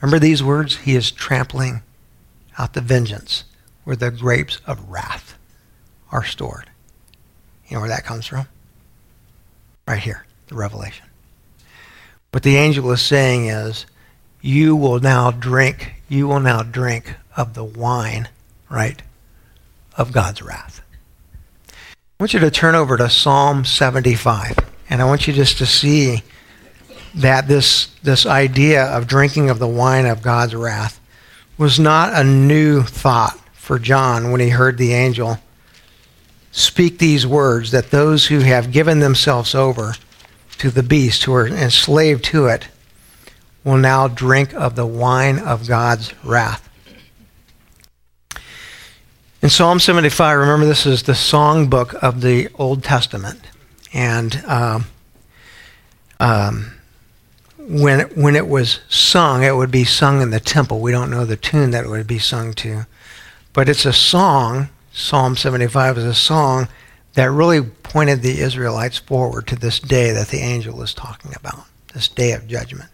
Remember 0.00 0.18
these 0.18 0.42
words? 0.42 0.76
He 0.78 0.94
is 0.94 1.10
trampling 1.10 1.82
out 2.58 2.74
the 2.74 2.80
vengeance 2.80 3.44
where 3.84 3.96
the 3.96 4.10
grapes 4.10 4.60
of 4.66 4.88
wrath 4.88 5.36
are 6.12 6.24
stored. 6.24 6.70
You 7.68 7.76
know 7.76 7.80
where 7.80 7.88
that 7.88 8.04
comes 8.04 8.26
from? 8.26 8.46
Right 9.86 9.98
here, 9.98 10.26
the 10.48 10.54
revelation. 10.54 11.06
What 12.30 12.42
the 12.42 12.56
angel 12.56 12.90
is 12.92 13.02
saying 13.02 13.46
is, 13.46 13.86
you 14.40 14.76
will 14.76 15.00
now 15.00 15.30
drink, 15.30 15.94
you 16.08 16.28
will 16.28 16.40
now 16.40 16.62
drink 16.62 17.16
of 17.36 17.54
the 17.54 17.64
wine, 17.64 18.28
right, 18.68 19.02
of 19.96 20.12
God's 20.12 20.40
wrath. 20.40 20.80
I 22.20 22.22
want 22.22 22.34
you 22.34 22.40
to 22.40 22.50
turn 22.50 22.74
over 22.74 22.98
to 22.98 23.08
Psalm 23.08 23.64
75, 23.64 24.58
and 24.90 25.00
I 25.00 25.06
want 25.06 25.26
you 25.26 25.32
just 25.32 25.56
to 25.56 25.64
see 25.64 26.22
that 27.14 27.48
this, 27.48 27.86
this 28.02 28.26
idea 28.26 28.84
of 28.84 29.06
drinking 29.06 29.48
of 29.48 29.58
the 29.58 29.66
wine 29.66 30.04
of 30.04 30.20
God's 30.20 30.54
wrath 30.54 31.00
was 31.56 31.80
not 31.80 32.12
a 32.12 32.22
new 32.22 32.82
thought 32.82 33.40
for 33.54 33.78
John 33.78 34.30
when 34.30 34.42
he 34.42 34.50
heard 34.50 34.76
the 34.76 34.92
angel 34.92 35.38
speak 36.52 36.98
these 36.98 37.26
words 37.26 37.70
that 37.70 37.90
those 37.90 38.26
who 38.26 38.40
have 38.40 38.70
given 38.70 39.00
themselves 39.00 39.54
over 39.54 39.94
to 40.58 40.70
the 40.70 40.82
beast, 40.82 41.24
who 41.24 41.32
are 41.32 41.48
enslaved 41.48 42.22
to 42.24 42.48
it, 42.48 42.68
will 43.64 43.78
now 43.78 44.08
drink 44.08 44.52
of 44.52 44.76
the 44.76 44.84
wine 44.84 45.38
of 45.38 45.66
God's 45.66 46.12
wrath. 46.22 46.68
In 49.42 49.48
Psalm 49.48 49.80
75, 49.80 50.38
remember 50.38 50.66
this 50.66 50.86
is 50.86 51.04
the 51.04 51.12
songbook 51.12 51.94
of 51.94 52.20
the 52.20 52.48
Old 52.56 52.84
Testament. 52.84 53.40
And 53.92 54.44
um, 54.46 54.84
um, 56.18 56.72
when, 57.58 58.00
when 58.10 58.36
it 58.36 58.48
was 58.48 58.80
sung, 58.88 59.42
it 59.42 59.56
would 59.56 59.70
be 59.70 59.84
sung 59.84 60.20
in 60.20 60.30
the 60.30 60.40
temple. 60.40 60.80
We 60.80 60.92
don't 60.92 61.10
know 61.10 61.24
the 61.24 61.36
tune 61.36 61.70
that 61.70 61.84
it 61.84 61.88
would 61.88 62.06
be 62.06 62.18
sung 62.18 62.52
to. 62.54 62.86
But 63.52 63.68
it's 63.68 63.86
a 63.86 63.92
song 63.92 64.68
Psalm 64.92 65.36
75 65.36 65.98
is 65.98 66.04
a 66.04 66.14
song 66.14 66.68
that 67.14 67.30
really 67.30 67.62
pointed 67.62 68.22
the 68.22 68.40
Israelites 68.40 68.98
forward 68.98 69.46
to 69.46 69.56
this 69.56 69.78
day 69.78 70.10
that 70.12 70.28
the 70.28 70.38
angel 70.38 70.82
is 70.82 70.94
talking 70.94 71.32
about, 71.34 71.64
this 71.94 72.08
day 72.08 72.32
of 72.32 72.46
judgment. 72.46 72.90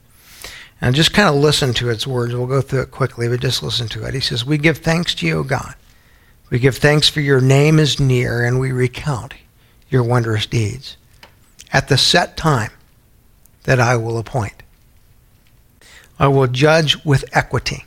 And 0.80 0.94
just 0.94 1.14
kind 1.14 1.28
of 1.28 1.34
listen 1.34 1.72
to 1.74 1.88
its 1.88 2.06
words. 2.06 2.34
We'll 2.34 2.46
go 2.46 2.60
through 2.60 2.82
it 2.82 2.90
quickly, 2.90 3.28
but 3.28 3.40
just 3.40 3.62
listen 3.62 3.88
to 3.88 4.04
it. 4.04 4.14
He 4.14 4.20
says, 4.20 4.44
We 4.44 4.58
give 4.58 4.78
thanks 4.78 5.14
to 5.16 5.26
you, 5.26 5.38
O 5.38 5.42
God. 5.42 5.74
We 6.50 6.58
give 6.58 6.76
thanks 6.76 7.08
for 7.08 7.20
your 7.20 7.40
name 7.40 7.78
is 7.78 7.98
near, 7.98 8.44
and 8.44 8.60
we 8.60 8.72
recount 8.72 9.34
your 9.88 10.02
wondrous 10.02 10.46
deeds 10.46 10.96
at 11.72 11.88
the 11.88 11.98
set 11.98 12.36
time 12.36 12.70
that 13.64 13.80
I 13.80 13.96
will 13.96 14.18
appoint. 14.18 14.62
I 16.18 16.28
will 16.28 16.46
judge 16.46 17.04
with 17.04 17.24
equity. 17.32 17.84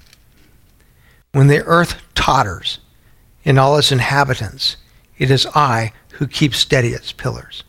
When 1.32 1.48
the 1.48 1.64
earth 1.64 2.02
totters, 2.16 2.80
in 3.44 3.58
all 3.58 3.78
its 3.78 3.92
inhabitants. 3.92 4.78
It 5.18 5.32
is 5.32 5.48
I 5.48 5.94
who 6.14 6.28
keep 6.28 6.54
steady 6.54 6.90
its 6.90 7.12
pillars. 7.12 7.64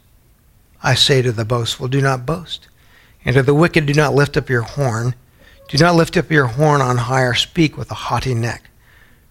I 0.83 0.95
say 0.95 1.23
to 1.23 1.33
the 1.33 1.45
boastful, 1.45 1.89
Do 1.89 2.01
not 2.01 2.27
boast. 2.27 2.69
And 3.25 3.35
to 3.37 3.43
the 3.43 3.55
wicked, 3.55 3.87
Do 3.87 3.95
not 3.95 4.15
lift 4.15 4.37
up 4.37 4.49
your 4.49 4.63
horn. 4.63 5.15
Do 5.69 5.79
not 5.79 5.95
lift 5.95 6.17
up 6.17 6.31
your 6.31 6.47
horn 6.47 6.81
on 6.81 6.97
high 6.97 7.23
or 7.23 7.35
speak 7.35 7.77
with 7.77 7.91
a 7.91 7.95
haughty 7.95 8.35
neck. 8.35 8.70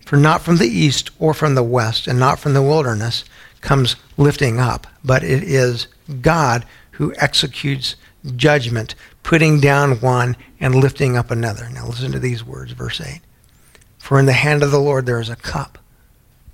For 0.09 0.17
not 0.17 0.41
from 0.41 0.57
the 0.57 0.67
east 0.67 1.11
or 1.19 1.35
from 1.35 1.53
the 1.53 1.61
west, 1.61 2.07
and 2.07 2.17
not 2.17 2.39
from 2.39 2.55
the 2.55 2.63
wilderness, 2.63 3.23
comes 3.61 3.95
lifting 4.17 4.59
up, 4.59 4.87
but 5.05 5.23
it 5.23 5.43
is 5.43 5.85
God 6.21 6.65
who 6.93 7.13
executes 7.17 7.95
judgment, 8.35 8.95
putting 9.21 9.59
down 9.59 10.01
one 10.01 10.35
and 10.59 10.73
lifting 10.73 11.15
up 11.15 11.29
another. 11.29 11.69
Now 11.69 11.85
listen 11.85 12.11
to 12.13 12.17
these 12.17 12.43
words, 12.43 12.71
verse 12.71 12.99
8. 12.99 13.21
For 13.99 14.17
in 14.17 14.25
the 14.25 14.33
hand 14.33 14.63
of 14.63 14.71
the 14.71 14.79
Lord 14.79 15.05
there 15.05 15.19
is 15.19 15.29
a 15.29 15.35
cup 15.35 15.77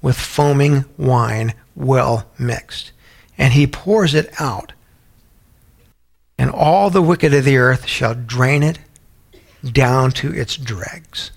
with 0.01 0.17
foaming 0.17 0.83
wine 0.97 1.53
well 1.77 2.27
mixed. 2.37 2.91
And 3.37 3.53
he 3.53 3.67
pours 3.67 4.13
it 4.13 4.33
out. 4.37 4.73
And 6.37 6.51
all 6.51 6.89
the 6.89 7.01
wicked 7.01 7.33
of 7.33 7.45
the 7.45 7.55
earth 7.55 7.87
shall 7.87 8.15
drain 8.15 8.63
it 8.63 8.79
down 9.63 10.11
to 10.11 10.33
its 10.33 10.57
dregs. 10.57 11.31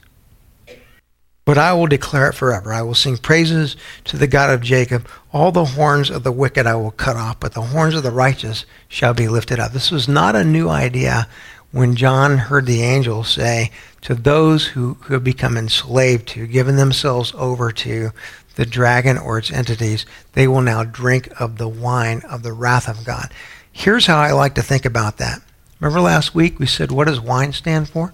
But 1.48 1.56
I 1.56 1.72
will 1.72 1.86
declare 1.86 2.28
it 2.28 2.34
forever. 2.34 2.74
I 2.74 2.82
will 2.82 2.92
sing 2.92 3.16
praises 3.16 3.74
to 4.04 4.18
the 4.18 4.26
God 4.26 4.50
of 4.50 4.60
Jacob. 4.60 5.08
All 5.32 5.50
the 5.50 5.64
horns 5.64 6.10
of 6.10 6.22
the 6.22 6.30
wicked 6.30 6.66
I 6.66 6.74
will 6.74 6.90
cut 6.90 7.16
off, 7.16 7.40
but 7.40 7.54
the 7.54 7.62
horns 7.62 7.94
of 7.94 8.02
the 8.02 8.10
righteous 8.10 8.66
shall 8.86 9.14
be 9.14 9.28
lifted 9.28 9.58
up. 9.58 9.72
This 9.72 9.90
was 9.90 10.06
not 10.06 10.36
a 10.36 10.44
new 10.44 10.68
idea 10.68 11.26
when 11.72 11.96
John 11.96 12.36
heard 12.36 12.66
the 12.66 12.82
angel 12.82 13.24
say 13.24 13.70
to 14.02 14.14
those 14.14 14.66
who, 14.66 14.98
who 15.00 15.14
have 15.14 15.24
become 15.24 15.56
enslaved 15.56 16.28
to, 16.28 16.46
given 16.46 16.76
themselves 16.76 17.32
over 17.34 17.72
to 17.72 18.10
the 18.56 18.66
dragon 18.66 19.16
or 19.16 19.38
its 19.38 19.50
entities, 19.50 20.04
they 20.34 20.46
will 20.46 20.60
now 20.60 20.84
drink 20.84 21.30
of 21.40 21.56
the 21.56 21.66
wine 21.66 22.20
of 22.28 22.42
the 22.42 22.52
wrath 22.52 22.90
of 22.90 23.06
God. 23.06 23.32
Here's 23.72 24.04
how 24.04 24.18
I 24.18 24.32
like 24.32 24.54
to 24.56 24.62
think 24.62 24.84
about 24.84 25.16
that. 25.16 25.40
Remember 25.80 26.02
last 26.02 26.34
week 26.34 26.58
we 26.58 26.66
said, 26.66 26.92
what 26.92 27.06
does 27.06 27.22
wine 27.22 27.54
stand 27.54 27.88
for? 27.88 28.12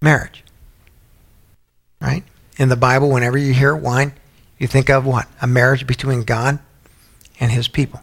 Marriage. 0.00 0.42
Right? 2.02 2.24
In 2.58 2.68
the 2.68 2.76
Bible, 2.76 3.10
whenever 3.10 3.38
you 3.38 3.54
hear 3.54 3.74
wine, 3.74 4.12
you 4.58 4.66
think 4.66 4.90
of 4.90 5.06
what? 5.06 5.28
A 5.40 5.46
marriage 5.46 5.86
between 5.86 6.24
God 6.24 6.58
and 7.40 7.50
his 7.50 7.68
people. 7.68 8.00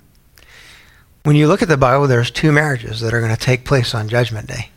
When 1.23 1.35
you 1.35 1.47
look 1.47 1.61
at 1.61 1.67
the 1.67 1.77
Bible, 1.77 2.07
there's 2.07 2.31
two 2.31 2.51
marriages 2.51 3.01
that 3.01 3.13
are 3.13 3.19
going 3.21 3.35
to 3.35 3.39
take 3.39 3.65
place 3.65 3.93
on 3.93 4.09
Judgment 4.09 4.47
Day. 4.47 4.69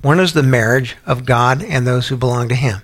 One 0.00 0.20
is 0.20 0.32
the 0.32 0.42
marriage 0.42 0.96
of 1.04 1.26
God 1.26 1.62
and 1.62 1.86
those 1.86 2.08
who 2.08 2.16
belong 2.16 2.48
to 2.48 2.54
him 2.54 2.82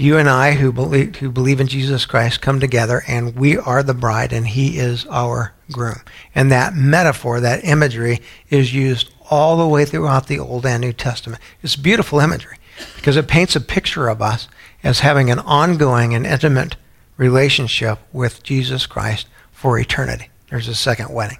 you 0.00 0.16
and 0.16 0.30
I 0.30 0.52
who 0.52 0.70
believe, 0.70 1.16
who 1.16 1.28
believe 1.28 1.58
in 1.58 1.66
Jesus 1.66 2.06
Christ 2.06 2.40
come 2.40 2.60
together 2.60 3.02
and 3.08 3.34
we 3.34 3.58
are 3.58 3.82
the 3.82 3.94
bride 3.94 4.32
and 4.32 4.46
he 4.46 4.78
is 4.78 5.04
our 5.06 5.54
groom. 5.72 6.00
And 6.36 6.52
that 6.52 6.74
metaphor, 6.74 7.40
that 7.40 7.64
imagery 7.64 8.20
is 8.48 8.72
used 8.72 9.10
all 9.28 9.56
the 9.56 9.66
way 9.66 9.84
throughout 9.84 10.28
the 10.28 10.38
Old 10.38 10.64
and 10.64 10.82
New 10.82 10.92
Testament. 10.92 11.42
It's 11.64 11.74
beautiful 11.74 12.20
imagery 12.20 12.57
because 12.96 13.16
it 13.16 13.28
paints 13.28 13.56
a 13.56 13.60
picture 13.60 14.08
of 14.08 14.22
us 14.22 14.48
as 14.82 15.00
having 15.00 15.30
an 15.30 15.38
ongoing 15.40 16.14
and 16.14 16.26
intimate 16.26 16.76
relationship 17.16 17.98
with 18.12 18.42
Jesus 18.42 18.86
Christ 18.86 19.26
for 19.52 19.78
eternity. 19.78 20.30
There's 20.50 20.68
a 20.68 20.74
second 20.74 21.12
wedding. 21.12 21.38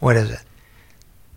What 0.00 0.16
is 0.16 0.30
it? 0.30 0.42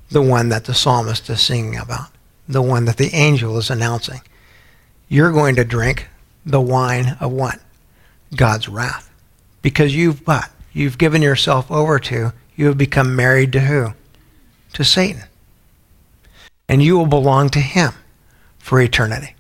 The 0.10 0.22
one 0.22 0.50
that 0.50 0.65
the 0.65 0.74
psalmist 0.74 1.30
is 1.30 1.41
singing 1.41 1.78
about, 1.78 2.10
the 2.48 2.62
one 2.62 2.86
that 2.86 2.98
the 2.98 3.13
angel 3.13 3.58
is 3.58 3.70
announcing. 3.70 4.22
You're 5.08 5.32
going 5.32 5.56
to 5.56 5.63
drink 5.63 6.08
the 6.46 6.62
wine 6.62 7.18
of 7.20 7.32
what? 7.32 7.60
God's 8.36 8.68
wrath. 8.68 9.10
Because 9.62 9.96
you've 9.96 10.26
what? 10.28 10.52
You've 10.74 10.98
given 10.98 11.22
yourself 11.22 11.72
over 11.72 12.00
to, 12.00 12.34
you 12.56 12.65
have 12.68 12.78
become 12.78 13.15
married 13.15 13.54
to 13.54 13.62
who? 13.62 13.94
To 14.74 14.84
Satan. 14.84 15.24
And 16.68 16.84
you 16.84 16.98
will 16.98 17.06
belong 17.06 17.50
to 17.50 17.60
him 17.60 17.94
for 18.65 18.82
eternity. 18.82 19.36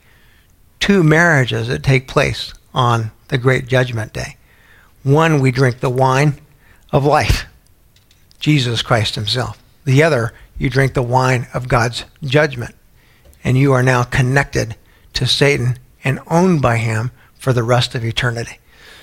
Two 0.79 1.01
marriages 1.01 1.67
that 1.67 1.81
take 1.81 2.07
place 2.07 2.53
on 2.75 3.09
the 3.29 3.39
great 3.39 3.65
judgment 3.65 4.13
day. 4.13 4.37
One, 5.01 5.41
we 5.41 5.49
drink 5.49 5.79
the 5.79 5.89
wine 5.89 6.39
of 6.91 7.05
life, 7.05 7.47
Jesus 8.39 8.83
Christ 8.83 9.15
himself. 9.15 9.57
The 9.83 10.03
other, 10.03 10.31
you 10.59 10.69
drink 10.69 10.93
the 10.93 11.01
wine 11.01 11.47
of 11.55 11.67
God's 11.67 12.05
judgment. 12.23 12.75
And 13.43 13.57
you 13.57 13.73
are 13.73 13.81
now 13.81 14.03
connected 14.03 14.75
to 15.13 15.25
Satan 15.25 15.79
and 16.03 16.19
owned 16.27 16.61
by 16.61 16.77
him 16.77 17.09
for 17.33 17.51
the 17.51 17.63
rest 17.63 17.95
of 17.95 18.05
eternity. 18.05 18.59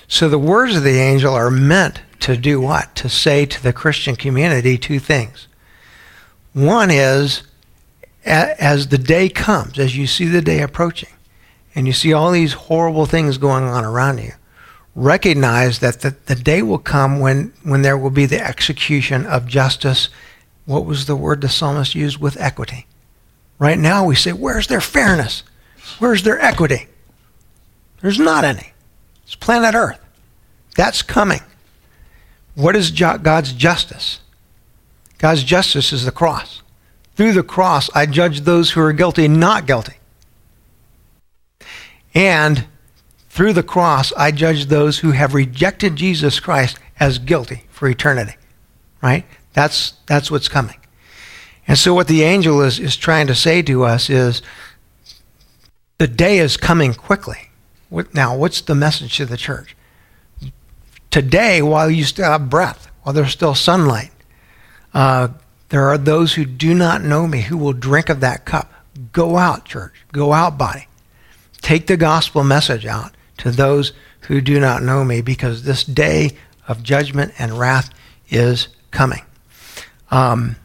So 0.06 0.28
the 0.28 0.38
words 0.38 0.76
of 0.76 0.84
the 0.84 1.00
angel 1.00 1.34
are 1.34 1.50
meant 1.50 2.00
to 2.20 2.36
do 2.36 2.60
what? 2.60 2.94
To 2.94 3.08
say 3.08 3.44
to 3.44 3.60
the 3.60 3.72
Christian 3.72 4.14
community 4.14 4.78
two 4.78 5.00
things. 5.00 5.48
One 6.52 6.92
is, 6.92 7.42
as 8.24 8.88
the 8.88 8.98
day 8.98 9.28
comes, 9.28 9.78
as 9.78 9.96
you 9.96 10.06
see 10.06 10.26
the 10.26 10.42
day 10.42 10.60
approaching, 10.60 11.10
and 11.74 11.86
you 11.86 11.92
see 11.92 12.12
all 12.12 12.30
these 12.30 12.52
horrible 12.52 13.06
things 13.06 13.38
going 13.38 13.64
on 13.64 13.84
around 13.84 14.18
you, 14.18 14.32
recognize 14.94 15.78
that 15.78 16.00
the, 16.00 16.14
the 16.26 16.34
day 16.34 16.62
will 16.62 16.78
come 16.78 17.18
when, 17.18 17.52
when 17.62 17.82
there 17.82 17.98
will 17.98 18.10
be 18.10 18.26
the 18.26 18.44
execution 18.44 19.26
of 19.26 19.46
justice. 19.46 20.08
What 20.66 20.84
was 20.84 21.06
the 21.06 21.16
word 21.16 21.40
the 21.40 21.48
psalmist 21.48 21.94
used? 21.94 22.18
With 22.18 22.40
equity. 22.40 22.86
Right 23.58 23.78
now 23.78 24.04
we 24.04 24.14
say, 24.14 24.32
where's 24.32 24.66
their 24.66 24.80
fairness? 24.80 25.42
Where's 25.98 26.22
their 26.22 26.40
equity? 26.40 26.88
There's 28.00 28.18
not 28.18 28.44
any. 28.44 28.72
It's 29.24 29.34
planet 29.34 29.74
Earth. 29.74 29.98
That's 30.76 31.02
coming. 31.02 31.40
What 32.54 32.76
is 32.76 32.90
God's 32.90 33.52
justice? 33.52 34.20
God's 35.18 35.44
justice 35.44 35.92
is 35.92 36.04
the 36.04 36.12
cross. 36.12 36.62
Through 37.14 37.32
the 37.32 37.42
cross, 37.42 37.90
I 37.94 38.06
judge 38.06 38.40
those 38.40 38.70
who 38.70 38.80
are 38.80 38.92
guilty 38.92 39.28
not 39.28 39.66
guilty. 39.66 39.94
And 42.14 42.66
through 43.28 43.52
the 43.52 43.62
cross, 43.62 44.12
I 44.14 44.30
judge 44.30 44.66
those 44.66 44.98
who 44.98 45.12
have 45.12 45.34
rejected 45.34 45.96
Jesus 45.96 46.40
Christ 46.40 46.78
as 47.00 47.18
guilty 47.18 47.64
for 47.70 47.88
eternity. 47.88 48.36
Right? 49.02 49.24
That's, 49.52 49.94
that's 50.06 50.30
what's 50.30 50.48
coming. 50.48 50.76
And 51.66 51.78
so, 51.78 51.94
what 51.94 52.08
the 52.08 52.22
angel 52.22 52.60
is, 52.62 52.78
is 52.78 52.96
trying 52.96 53.26
to 53.28 53.34
say 53.34 53.62
to 53.62 53.84
us 53.84 54.10
is 54.10 54.42
the 55.98 56.08
day 56.08 56.38
is 56.38 56.56
coming 56.56 56.92
quickly. 56.92 57.50
What, 57.88 58.12
Now, 58.14 58.36
what's 58.36 58.60
the 58.60 58.74
message 58.74 59.16
to 59.18 59.26
the 59.26 59.36
church? 59.36 59.76
Today, 61.10 61.62
while 61.62 61.90
you 61.90 62.04
still 62.04 62.24
have 62.24 62.50
breath, 62.50 62.90
while 63.02 63.12
there's 63.12 63.30
still 63.30 63.54
sunlight, 63.54 64.10
uh, 64.94 65.28
there 65.72 65.88
are 65.88 65.96
those 65.96 66.34
who 66.34 66.44
do 66.44 66.74
not 66.74 67.02
know 67.02 67.26
me 67.26 67.40
who 67.40 67.56
will 67.56 67.72
drink 67.72 68.10
of 68.10 68.20
that 68.20 68.44
cup. 68.44 68.70
Go 69.10 69.38
out, 69.38 69.64
church. 69.64 70.04
Go 70.12 70.34
out, 70.34 70.58
body. 70.58 70.86
Take 71.62 71.86
the 71.86 71.96
gospel 71.96 72.44
message 72.44 72.84
out 72.84 73.12
to 73.38 73.50
those 73.50 73.94
who 74.20 74.42
do 74.42 74.60
not 74.60 74.82
know 74.82 75.02
me 75.02 75.22
because 75.22 75.62
this 75.62 75.82
day 75.82 76.32
of 76.68 76.82
judgment 76.82 77.32
and 77.38 77.58
wrath 77.58 77.88
is 78.28 78.68
coming. 78.90 79.22
Um, 80.10 80.56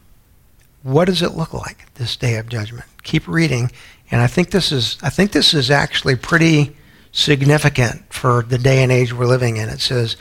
what 0.82 1.06
does 1.06 1.22
it 1.22 1.30
look 1.30 1.54
like 1.54 1.86
this 1.94 2.14
day 2.14 2.36
of 2.36 2.50
judgment? 2.50 2.84
Keep 3.02 3.26
reading, 3.26 3.70
and 4.10 4.20
I 4.20 4.26
think 4.26 4.50
this 4.50 4.70
is 4.70 4.98
I 5.02 5.08
think 5.08 5.32
this 5.32 5.54
is 5.54 5.70
actually 5.70 6.16
pretty 6.16 6.76
significant 7.12 8.12
for 8.12 8.42
the 8.42 8.58
day 8.58 8.82
and 8.82 8.92
age 8.92 9.14
we're 9.14 9.24
living 9.24 9.56
in. 9.56 9.70
It 9.70 9.80
says, 9.80 10.18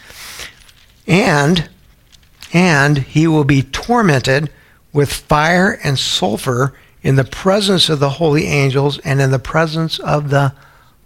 "And 1.06 1.70
and 2.54 3.00
he 3.00 3.28
will 3.28 3.44
be 3.44 3.64
tormented 3.64 4.50
with 4.98 5.14
fire 5.14 5.78
and 5.84 6.00
sulfur 6.00 6.74
in 7.04 7.18
the 7.18 7.24
presence 7.24 7.88
of 7.88 8.00
the 8.00 8.10
holy 8.10 8.48
angels 8.48 8.98
and 9.00 9.22
in 9.22 9.30
the 9.30 9.38
presence 9.38 10.00
of 10.00 10.32
the 10.32 10.52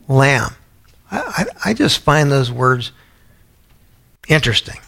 Lamb." 0.08 0.56
I, 1.12 1.46
I, 1.66 1.70
I 1.70 1.74
just 1.74 2.00
find 2.00 2.32
those 2.32 2.50
words 2.50 2.94
interesting. 4.30 4.80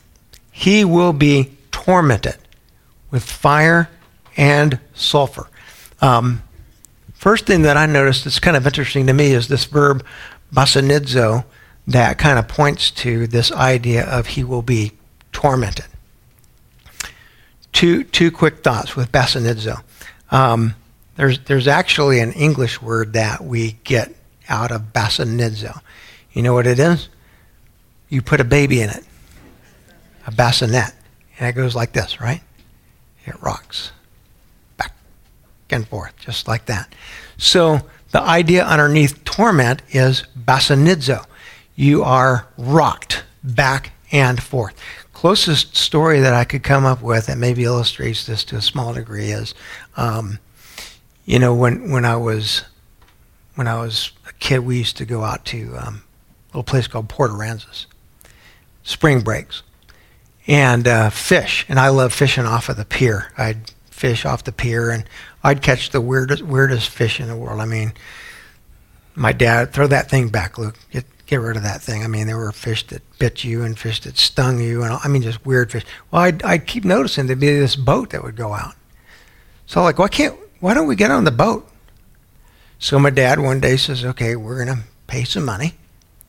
He 0.52 0.86
will 0.86 1.12
be 1.12 1.52
tormented 1.70 2.38
with 3.12 3.24
fire 3.26 3.90
and 4.38 4.80
sulfur. 4.94 5.48
Um, 6.00 6.42
first 7.14 7.46
thing 7.46 7.64
that 7.64 7.76
I 7.76 7.86
noticed 7.86 8.24
that's 8.24 8.40
kind 8.40 8.56
of 8.56 8.66
interesting 8.66 9.06
to 9.08 9.14
me 9.14 9.32
is 9.32 9.50
this 9.50 9.66
verb 9.66 10.06
basanidzo 10.54 11.44
that 11.88 12.18
kind 12.18 12.40
of 12.40 12.48
points 12.48 12.90
to 12.92 13.28
this 13.28 13.52
idea 13.52 14.06
of 14.06 14.28
he 14.28 14.46
will 14.46 14.62
be 14.62 14.94
tormented. 15.34 15.86
Two, 17.74 18.04
two 18.04 18.32
quick 18.32 18.64
thoughts 18.64 18.96
with 18.96 19.12
basanidzo. 19.12 19.84
Um, 20.32 20.76
there's, 21.16 21.40
there's 21.40 21.68
actually 21.68 22.20
an 22.20 22.32
English 22.34 22.82
word 22.82 23.14
that 23.14 23.44
we 23.44 23.74
get 23.84 24.16
out 24.50 24.72
of 24.72 24.94
basanidzo. 24.94 25.80
You 26.32 26.42
know 26.42 26.54
what 26.54 26.66
it 26.66 26.80
is? 26.80 27.10
You 28.10 28.22
put 28.22 28.40
a 28.40 28.44
baby 28.44 28.82
in 28.82 28.90
it, 28.90 29.04
a 30.26 30.32
bassinet, 30.32 30.94
and 31.38 31.50
it 31.50 31.54
goes 31.54 31.76
like 31.76 31.94
this, 31.94 32.22
right? 32.22 32.42
It 33.26 33.42
rocks 33.42 33.92
back 34.78 34.94
and 35.70 35.88
forth, 35.88 36.14
just 36.20 36.48
like 36.48 36.66
that. 36.66 36.94
So 37.38 37.82
the 38.12 38.22
idea 38.22 38.64
underneath 38.66 39.24
torment 39.24 39.82
is 39.90 40.24
bassanidzo. 40.38 41.26
You 41.76 42.04
are 42.04 42.48
rocked 42.58 43.24
back 43.44 43.92
and 44.12 44.42
forth. 44.42 44.76
Closest 45.24 45.78
story 45.78 46.20
that 46.20 46.34
I 46.34 46.44
could 46.44 46.64
come 46.64 46.84
up 46.84 47.02
with 47.02 47.28
that 47.28 47.38
maybe 47.38 47.64
illustrates 47.64 48.26
this 48.26 48.44
to 48.44 48.58
a 48.58 48.62
small 48.62 48.94
degree 48.94 49.32
is, 49.32 49.56
um, 49.96 50.38
you 51.24 51.40
know, 51.40 51.56
when 51.56 51.90
when 51.92 52.04
I 52.04 52.18
was 52.18 52.66
when 53.56 53.66
I 53.66 53.80
was 53.80 54.12
a 54.28 54.34
kid, 54.34 54.66
we 54.66 54.80
used 54.80 54.98
to 54.98 55.06
go 55.06 55.24
out 55.24 55.46
to 55.46 55.78
um, 55.78 56.04
a 56.04 56.48
little 56.48 56.64
place 56.64 56.88
called 56.88 57.08
Port 57.08 57.32
Aransas, 57.32 57.86
spring 58.84 59.22
breaks, 59.22 59.64
and 60.46 60.90
uh, 60.90 61.10
fish. 61.10 61.66
And 61.70 61.80
I 61.80 61.88
love 61.88 62.14
fishing 62.14 62.46
off 62.46 62.68
of 62.68 62.76
the 62.76 62.84
pier. 62.84 63.32
I'd 63.38 63.72
fish 63.90 64.26
off 64.26 64.44
the 64.44 64.52
pier, 64.52 64.90
and 64.90 65.06
I'd 65.42 65.62
catch 65.62 65.92
the 65.92 66.02
weirdest 66.02 66.42
weirdest 66.42 66.90
fish 66.90 67.22
in 67.22 67.30
the 67.30 67.38
world. 67.38 67.62
I 67.62 67.66
mean, 67.66 67.94
my 69.16 69.32
dad 69.32 69.72
throw 69.72 69.88
that 69.88 70.10
thing 70.10 70.28
back, 70.28 70.58
Luke. 70.58 70.76
Get 71.26 71.38
rid 71.38 71.58
of 71.58 71.64
that 71.64 71.82
thing. 71.82 72.04
I 72.04 72.08
mean, 72.08 72.28
there 72.28 72.38
were 72.38 72.52
fish 72.52 72.86
that 72.88 73.02
bit 73.20 73.44
you 73.44 73.64
and 73.64 73.78
fish 73.78 74.02
that 74.02 74.18
stung 74.18 74.60
you, 74.60 74.84
and 74.84 74.94
I 75.04 75.08
mean, 75.08 75.22
just 75.22 75.46
weird 75.46 75.72
fish. 75.72 75.86
Well, 76.12 76.22
I'd, 76.22 76.44
I'd 76.44 76.68
keep 76.68 76.84
noticing 76.84 77.28
there'd 77.28 77.40
be 77.40 77.48
this 77.48 77.76
boat 77.76 78.12
that 78.12 78.24
would 78.24 78.36
go 78.36 78.54
out. 78.54 78.76
So 79.66 79.82
like, 79.82 80.00
why 80.00 80.08
can't 80.08 80.38
why 80.60 80.74
don't 80.74 80.88
we 80.88 80.96
get 80.96 81.12
on 81.12 81.24
the 81.24 81.32
boat? 81.32 81.70
So 82.80 83.00
my 83.00 83.10
dad 83.10 83.40
one 83.40 83.60
day 83.60 83.78
says, 83.78 84.04
okay, 84.04 84.36
we're 84.36 84.64
gonna 84.64 84.84
pay 85.08 85.24
some 85.24 85.46
money 85.46 85.76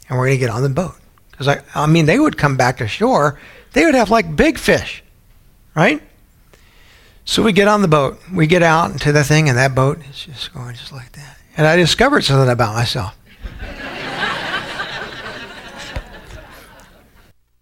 and 0.09 0.19
we're 0.19 0.27
going 0.27 0.39
to 0.39 0.47
get 0.47 0.51
on 0.51 0.63
the 0.63 0.69
boat. 0.69 0.95
Because, 1.31 1.49
I, 1.49 1.63
I 1.75 1.87
mean, 1.87 2.07
they 2.07 2.19
would 2.19 2.37
come 2.37 2.57
back 2.57 2.79
to 2.79 2.89
shore, 2.89 3.39
they 3.73 3.85
would 3.85 3.95
have 3.95 4.11
like 4.11 4.37
big 4.37 4.59
fish, 4.59 5.03
right? 5.75 6.03
So 7.25 7.43
we 7.43 7.53
get 7.53 7.69
on 7.69 7.83
the 7.83 7.89
boat, 7.89 8.21
we 8.33 8.47
get 8.47 8.63
out 8.63 8.91
into 8.91 9.11
the 9.11 9.25
thing, 9.25 9.49
and 9.49 9.57
that 9.57 9.75
boat 9.75 9.99
is 10.11 10.27
just 10.27 10.53
going 10.53 10.75
just 10.75 10.93
like 10.93 11.13
that. 11.13 11.39
And 11.57 11.67
I 11.67 11.77
discovered 11.77 12.23
something 12.23 12.51
about 12.51 12.75
myself. 12.75 13.17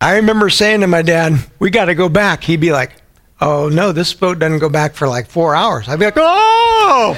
I 0.03 0.17
remember 0.17 0.51
saying 0.51 0.81
to 0.81 0.89
my 0.89 1.03
dad, 1.03 1.39
We 1.61 1.71
got 1.71 1.85
to 1.85 1.95
go 1.95 2.09
back. 2.09 2.43
He'd 2.43 2.61
be 2.61 2.73
like, 2.73 2.93
Oh, 3.41 3.69
no, 3.69 3.93
this 3.93 4.13
boat 4.15 4.39
doesn't 4.39 4.59
go 4.59 4.69
back 4.69 4.95
for 4.95 5.07
like 5.07 5.29
four 5.29 5.55
hours. 5.55 5.89
I'd 5.89 5.99
be 5.99 6.05
like, 6.05 6.15
Oh! 6.17 7.15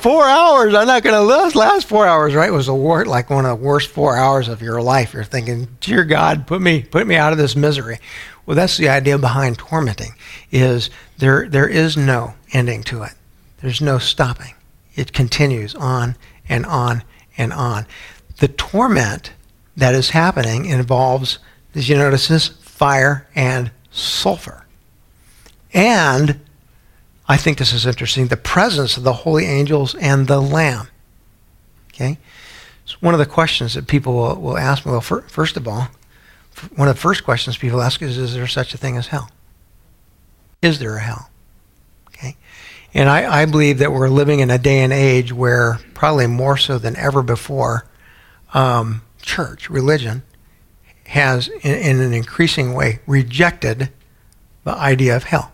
four 0.00 0.24
hours. 0.24 0.74
I'm 0.74 0.86
not 0.86 1.04
going 1.04 1.14
to 1.14 1.22
last, 1.22 1.54
last 1.54 1.86
four 1.86 2.06
hours, 2.06 2.34
right? 2.34 2.48
It 2.48 2.52
was 2.52 2.68
a 2.68 2.74
war, 2.74 3.04
like 3.04 3.30
one 3.30 3.46
of 3.46 3.58
the 3.58 3.64
worst 3.64 3.88
four 3.90 4.16
hours 4.16 4.48
of 4.48 4.60
your 4.60 4.82
life. 4.82 5.14
You're 5.14 5.24
thinking, 5.24 5.68
dear 5.80 6.04
God, 6.04 6.46
put 6.46 6.60
me, 6.60 6.82
put 6.82 7.06
me 7.06 7.14
out 7.14 7.32
of 7.32 7.38
this 7.38 7.54
misery. 7.54 7.98
Well, 8.44 8.56
that's 8.56 8.78
the 8.78 8.88
idea 8.88 9.16
behind 9.18 9.58
tormenting 9.58 10.14
is 10.50 10.90
there, 11.18 11.48
there 11.48 11.68
is 11.68 11.96
no 11.96 12.34
ending 12.52 12.82
to 12.84 13.02
it. 13.04 13.12
There's 13.60 13.80
no 13.80 13.98
stopping. 13.98 14.54
It 14.96 15.12
continues 15.12 15.74
on 15.76 16.16
and 16.48 16.66
on 16.66 17.04
and 17.38 17.52
on. 17.52 17.86
The 18.38 18.48
torment 18.48 19.32
that 19.76 19.94
is 19.94 20.10
happening 20.10 20.64
involves, 20.64 21.38
did 21.72 21.88
you 21.88 21.96
notice 21.96 22.28
this? 22.28 22.48
Fire 22.48 23.28
and 23.34 23.70
sulfur. 23.90 24.66
And 25.72 26.40
I 27.28 27.36
think 27.36 27.58
this 27.58 27.72
is 27.72 27.86
interesting, 27.86 28.26
the 28.26 28.36
presence 28.36 28.96
of 28.96 29.04
the 29.04 29.12
holy 29.12 29.46
angels 29.46 29.94
and 29.94 30.26
the 30.26 30.40
Lamb. 30.40 30.88
Okay? 31.94 32.18
So 32.84 32.96
one 33.00 33.14
of 33.14 33.18
the 33.18 33.26
questions 33.26 33.74
that 33.74 33.86
people 33.86 34.14
will, 34.14 34.36
will 34.36 34.58
ask 34.58 34.84
me, 34.84 34.92
well, 34.92 35.00
for, 35.00 35.22
first 35.22 35.56
of 35.56 35.66
all, 35.68 35.88
one 36.76 36.88
of 36.88 36.94
the 36.94 37.00
first 37.00 37.24
questions 37.24 37.56
people 37.56 37.80
ask 37.80 38.02
is, 38.02 38.18
is 38.18 38.34
there 38.34 38.46
such 38.46 38.74
a 38.74 38.78
thing 38.78 38.96
as 38.96 39.06
hell? 39.06 39.30
Is 40.60 40.78
there 40.78 40.96
a 40.96 41.00
hell? 41.00 41.30
Okay? 42.08 42.36
And 42.92 43.08
I, 43.08 43.42
I 43.42 43.46
believe 43.46 43.78
that 43.78 43.92
we're 43.92 44.08
living 44.08 44.40
in 44.40 44.50
a 44.50 44.58
day 44.58 44.80
and 44.80 44.92
age 44.92 45.32
where, 45.32 45.78
probably 45.94 46.26
more 46.26 46.56
so 46.56 46.78
than 46.78 46.96
ever 46.96 47.22
before, 47.22 47.86
um, 48.52 49.02
church, 49.22 49.70
religion, 49.70 50.22
has, 51.12 51.48
in, 51.48 51.74
in 51.74 52.00
an 52.00 52.14
increasing 52.14 52.72
way, 52.72 53.00
rejected 53.06 53.90
the 54.64 54.72
idea 54.72 55.14
of 55.14 55.24
hell. 55.24 55.52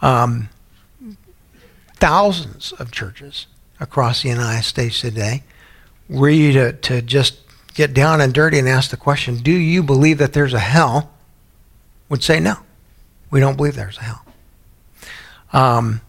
Um, 0.00 0.48
thousands 1.96 2.72
of 2.72 2.90
churches 2.90 3.46
across 3.78 4.22
the 4.22 4.28
United 4.28 4.62
States 4.62 5.00
today 5.00 5.42
were 6.08 6.30
you 6.30 6.52
to, 6.52 6.72
to 6.72 7.02
just 7.02 7.40
get 7.74 7.92
down 7.92 8.20
and 8.20 8.32
dirty 8.32 8.58
and 8.58 8.68
ask 8.68 8.90
the 8.90 8.96
question, 8.96 9.36
do 9.36 9.52
you 9.52 9.82
believe 9.82 10.18
that 10.18 10.32
there's 10.32 10.54
a 10.54 10.60
hell? 10.60 11.10
Would 12.08 12.22
say 12.22 12.40
no. 12.40 12.56
We 13.30 13.40
don't 13.40 13.56
believe 13.56 13.76
there's 13.76 13.98
a 13.98 14.02
hell. 14.02 14.24
Um, 15.52 16.00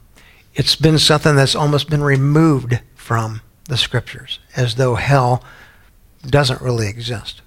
it's 0.54 0.76
been 0.76 1.00
something 1.00 1.36
that's 1.36 1.56
almost 1.56 1.89
been 1.89 2.04
removed 2.04 2.80
from 2.96 3.41
the 3.67 3.78
scriptures, 3.78 4.39
as 4.56 4.76
though 4.76 4.96
hell 4.96 5.44
doesn't 6.26 6.62
really 6.62 6.88
exist. 6.88 7.41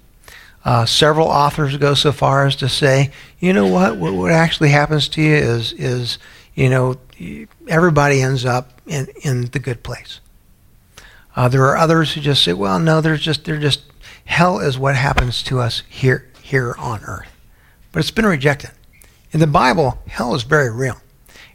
Uh, 0.65 0.85
several 0.85 1.27
authors 1.27 1.77
go 1.77 1.93
so 1.93 2.11
far 2.11 2.47
as 2.47 2.55
to 2.55 2.67
say, 2.67 3.11
you 3.39 3.53
know 3.53 3.67
what, 3.67 3.97
what, 3.97 4.13
what 4.13 4.31
actually 4.31 4.69
happens 4.69 5.07
to 5.07 5.21
you 5.21 5.35
is, 5.35 5.71
is 5.73 6.17
you 6.55 6.69
know, 6.69 6.97
everybody 7.67 8.21
ends 8.21 8.45
up 8.45 8.81
in, 8.87 9.07
in 9.21 9.45
the 9.51 9.59
good 9.59 9.83
place. 9.83 10.19
Uh, 11.35 11.47
there 11.47 11.63
are 11.65 11.77
others 11.77 12.13
who 12.13 12.21
just 12.21 12.43
say, 12.43 12.53
well, 12.53 12.79
no, 12.79 12.99
there's 12.99 13.21
just, 13.21 13.45
they're 13.45 13.59
just, 13.59 13.83
hell 14.25 14.59
is 14.59 14.77
what 14.77 14.95
happens 14.95 15.43
to 15.43 15.59
us 15.59 15.83
here, 15.87 16.27
here 16.41 16.73
on 16.79 17.03
earth. 17.03 17.29
But 17.91 17.99
it's 17.99 18.11
been 18.11 18.25
rejected. 18.25 18.71
In 19.31 19.39
the 19.39 19.47
Bible, 19.47 19.99
hell 20.07 20.33
is 20.33 20.43
very 20.43 20.71
real. 20.71 20.97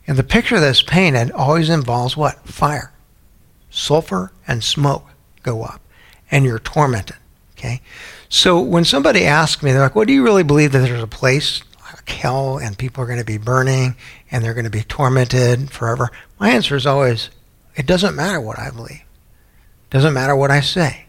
And 0.07 0.18
the 0.18 0.23
picture 0.23 0.61
that's 0.61 0.83
painted 0.83 1.33
always 1.33 1.70
involves 1.70 2.16
what? 2.16 2.46
Fire. 2.46 2.92
Sulfur 3.70 4.33
and 4.46 4.62
smoke 4.62 5.07
go 5.42 5.62
up, 5.62 5.81
and 6.31 6.44
you're 6.44 6.59
tormented. 6.59 7.16
Okay? 7.53 7.81
So 8.31 8.61
when 8.61 8.85
somebody 8.85 9.27
asks 9.27 9.62
me, 9.62 9.73
they're 9.73 9.83
like, 9.83 9.95
well, 9.95 10.07
do 10.07 10.12
you 10.12 10.23
really 10.23 10.45
believe 10.45 10.73
that 10.73 10.79
there's 10.79 11.03
a 11.03 11.07
place 11.07 11.62
hell 12.11 12.59
and 12.59 12.77
people 12.77 13.03
are 13.03 13.07
going 13.07 13.19
to 13.19 13.25
be 13.25 13.38
burning 13.38 13.95
and 14.31 14.45
they're 14.45 14.55
going 14.55 14.64
to 14.64 14.71
be 14.71 14.83
tormented 14.83 15.71
forever? 15.71 16.11
My 16.38 16.51
answer 16.51 16.77
is 16.77 16.87
always 16.87 17.31
it 17.77 17.87
doesn't 17.87 18.16
matter 18.16 18.40
what 18.40 18.59
I 18.59 18.71
believe. 18.71 19.03
It 19.03 19.90
doesn't 19.90 20.14
matter 20.14 20.35
what 20.35 20.51
I 20.51 20.61
say. 20.61 21.07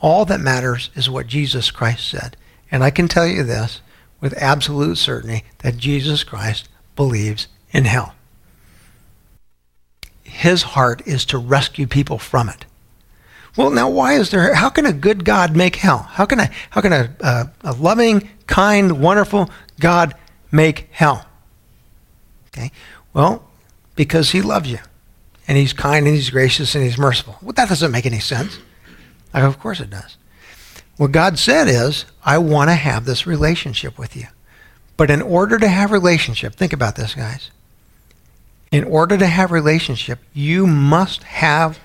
All 0.00 0.24
that 0.26 0.40
matters 0.40 0.90
is 0.94 1.08
what 1.08 1.26
Jesus 1.26 1.70
Christ 1.70 2.08
said. 2.08 2.36
And 2.70 2.82
I 2.82 2.90
can 2.90 3.08
tell 3.08 3.26
you 3.26 3.42
this 3.42 3.80
with 4.20 4.34
absolute 4.36 4.98
certainty 4.98 5.44
that 5.58 5.76
Jesus 5.76 6.24
Christ 6.24 6.68
believes 6.96 7.48
in 7.72 7.84
hell. 7.86 8.14
his 10.24 10.62
heart 10.62 11.02
is 11.06 11.24
to 11.26 11.38
rescue 11.38 11.86
people 11.86 12.18
from 12.18 12.48
it. 12.48 12.64
Well, 13.56 13.70
now 13.70 13.90
why 13.90 14.14
is 14.14 14.30
there? 14.30 14.54
How 14.54 14.70
can 14.70 14.86
a 14.86 14.92
good 14.92 15.24
God 15.24 15.54
make 15.54 15.76
hell? 15.76 15.98
How 15.98 16.24
can 16.24 16.40
a 16.40 16.50
how 16.70 16.80
can 16.80 16.92
a, 16.92 17.14
a, 17.20 17.50
a 17.62 17.72
loving, 17.74 18.28
kind, 18.46 19.00
wonderful 19.00 19.50
God 19.78 20.14
make 20.50 20.88
hell? 20.90 21.26
Okay. 22.48 22.70
Well, 23.12 23.46
because 23.94 24.30
He 24.30 24.40
loves 24.40 24.70
you, 24.70 24.78
and 25.46 25.58
He's 25.58 25.72
kind 25.72 26.06
and 26.06 26.14
He's 26.14 26.30
gracious 26.30 26.74
and 26.74 26.82
He's 26.82 26.96
merciful. 26.96 27.36
Well, 27.42 27.52
that 27.52 27.68
doesn't 27.68 27.92
make 27.92 28.06
any 28.06 28.20
sense. 28.20 28.58
Like, 29.34 29.44
of 29.44 29.58
course 29.58 29.80
it 29.80 29.90
does. 29.90 30.16
What 30.96 31.12
God 31.12 31.38
said 31.38 31.68
is, 31.68 32.04
I 32.24 32.38
want 32.38 32.70
to 32.70 32.74
have 32.74 33.04
this 33.04 33.26
relationship 33.26 33.98
with 33.98 34.16
you. 34.16 34.26
But 34.96 35.10
in 35.10 35.22
order 35.22 35.58
to 35.58 35.68
have 35.68 35.90
relationship, 35.90 36.54
think 36.54 36.72
about 36.72 36.96
this, 36.96 37.14
guys. 37.14 37.50
In 38.70 38.84
order 38.84 39.18
to 39.18 39.26
have 39.26 39.50
relationship, 39.50 40.20
you 40.32 40.66
must 40.66 41.22
have 41.24 41.78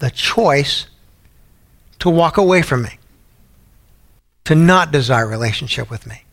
the 0.00 0.10
choice 0.10 0.86
to 2.00 2.10
walk 2.10 2.36
away 2.36 2.62
from 2.62 2.82
me, 2.82 2.98
to 4.44 4.54
not 4.54 4.92
desire 4.92 5.26
relationship 5.26 5.90
with 5.90 6.06
me. 6.06 6.24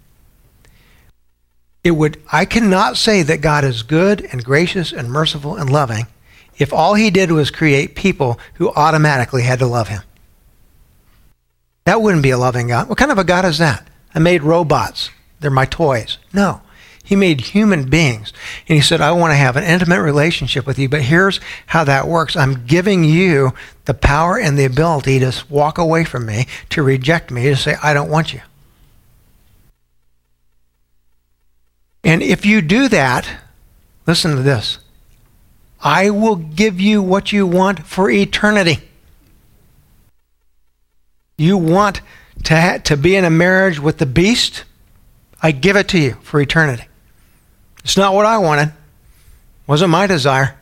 It 1.84 1.92
would 1.92 2.22
I 2.32 2.46
cannot 2.46 2.98
say 2.98 3.22
that 3.24 3.42
God 3.42 3.64
is 3.64 3.84
good 3.84 4.22
and 4.32 4.44
gracious 4.44 4.92
and 4.92 5.12
merciful 5.12 5.56
and 5.56 5.70
loving 5.70 6.08
if 6.58 6.74
all 6.74 6.96
he 6.96 7.10
did 7.12 7.32
was 7.32 7.52
create 7.52 7.96
people 7.96 8.40
who 8.56 8.72
automatically 8.72 9.44
had 9.44 9.60
to 9.60 9.68
love 9.68 9.90
him. 9.90 10.02
That 11.86 12.02
wouldn't 12.02 12.24
be 12.24 12.32
a 12.32 12.38
loving 12.38 12.68
God. 12.68 12.90
What 12.90 12.98
kind 12.98 13.12
of 13.12 13.20
a 13.20 13.24
God 13.24 13.46
is 13.46 13.60
that? 13.60 13.88
I 14.14 14.20
made 14.20 14.42
robots. 14.42 15.12
They're 15.40 15.52
my 15.52 15.66
toys. 15.66 16.18
No. 16.34 16.62
He 17.06 17.16
made 17.16 17.40
human 17.40 17.88
beings. 17.88 18.34
And 18.68 18.76
he 18.76 18.82
said, 18.82 19.00
I 19.00 19.12
want 19.12 19.32
to 19.32 19.36
have 19.36 19.56
an 19.56 19.64
intimate 19.64 20.02
relationship 20.02 20.66
with 20.66 20.80
you, 20.80 20.90
but 20.90 21.04
here's 21.04 21.40
how 21.68 21.84
that 21.84 22.08
works. 22.08 22.36
I'm 22.36 22.66
giving 22.66 23.04
you 23.04 23.54
the 23.86 23.94
power 23.94 24.40
and 24.40 24.58
the 24.58 24.66
ability 24.66 25.20
to 25.20 25.32
walk 25.48 25.78
away 25.78 26.04
from 26.04 26.26
me, 26.26 26.48
to 26.70 26.82
reject 26.82 27.30
me, 27.30 27.44
to 27.44 27.56
say, 27.56 27.76
I 27.82 27.94
don't 27.94 28.10
want 28.10 28.34
you. 28.34 28.42
And 32.04 32.24
if 32.24 32.44
you 32.44 32.62
do 32.62 32.88
that, 32.90 33.30
listen 34.08 34.36
to 34.36 34.42
this 34.42 34.80
I 35.80 36.10
will 36.10 36.38
give 36.38 36.82
you 36.82 37.04
what 37.04 37.32
you 37.32 37.46
want 37.46 37.86
for 37.86 38.10
eternity. 38.10 38.80
You 41.38 41.58
want 41.58 42.02
to, 42.46 42.60
ha- 42.60 42.78
to 42.86 42.98
be 42.98 43.16
in 43.16 43.26
a 43.26 43.30
marriage 43.30 43.80
with 43.80 44.00
the 44.00 44.08
beast? 44.08 44.64
I 45.44 45.52
give 45.52 45.76
it 45.76 45.88
to 45.90 46.00
you 46.00 46.14
for 46.24 46.40
eternity. 46.40 46.86
It's 47.86 47.96
not 47.96 48.16
what 48.16 48.26
I 48.26 48.40
wanted. 48.40 48.74
Wasn't 49.68 49.92
my 49.92 50.08
desire. 50.08 50.58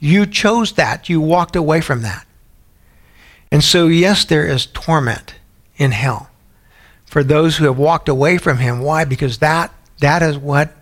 You 0.00 0.26
chose 0.26 0.72
that. 0.74 1.08
You 1.08 1.18
walked 1.18 1.56
away 1.56 1.80
from 1.80 2.02
that. 2.02 2.26
And 3.50 3.64
so, 3.64 3.86
yes, 3.86 4.26
there 4.26 4.46
is 4.46 4.66
torment 4.66 5.36
in 5.78 5.92
hell 5.92 6.28
for 7.06 7.24
those 7.24 7.56
who 7.56 7.64
have 7.64 7.78
walked 7.78 8.06
away 8.06 8.36
from 8.36 8.58
him. 8.58 8.80
Why? 8.80 9.06
Because 9.06 9.38
that, 9.38 9.72
that 10.00 10.22
is 10.22 10.36
what 10.36 10.76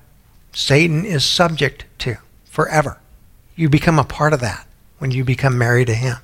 Satan 0.52 1.04
is 1.04 1.24
subject 1.24 1.84
to 1.98 2.16
forever. 2.44 2.98
You 3.54 3.68
become 3.68 4.00
a 4.00 4.04
part 4.04 4.32
of 4.32 4.40
that 4.40 4.66
when 4.98 5.12
you 5.12 5.22
become 5.22 5.56
married 5.56 5.86
to 5.86 5.94
him. 5.94 6.16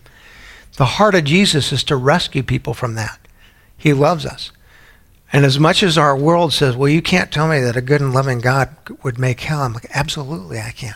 The 0.76 0.84
heart 0.84 1.14
of 1.14 1.22
Jesus 1.22 1.72
is 1.72 1.84
to 1.84 1.94
rescue 1.94 2.42
people 2.42 2.74
from 2.74 2.96
that. 2.96 3.20
He 3.78 3.92
loves 3.92 4.26
us. 4.26 4.50
And 5.34 5.44
as 5.44 5.58
much 5.58 5.82
as 5.82 5.98
our 5.98 6.16
world 6.16 6.52
says, 6.52 6.76
well, 6.76 6.88
you 6.88 7.02
can't 7.02 7.32
tell 7.32 7.48
me 7.48 7.58
that 7.58 7.74
a 7.74 7.80
good 7.80 8.00
and 8.00 8.14
loving 8.14 8.38
God 8.38 8.68
would 9.02 9.18
make 9.18 9.40
hell, 9.40 9.62
I'm 9.62 9.72
like, 9.72 9.88
absolutely 9.92 10.60
I 10.60 10.70
can. 10.70 10.94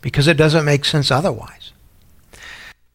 Because 0.00 0.26
it 0.26 0.36
doesn't 0.36 0.64
make 0.64 0.84
sense 0.84 1.08
otherwise. 1.12 1.72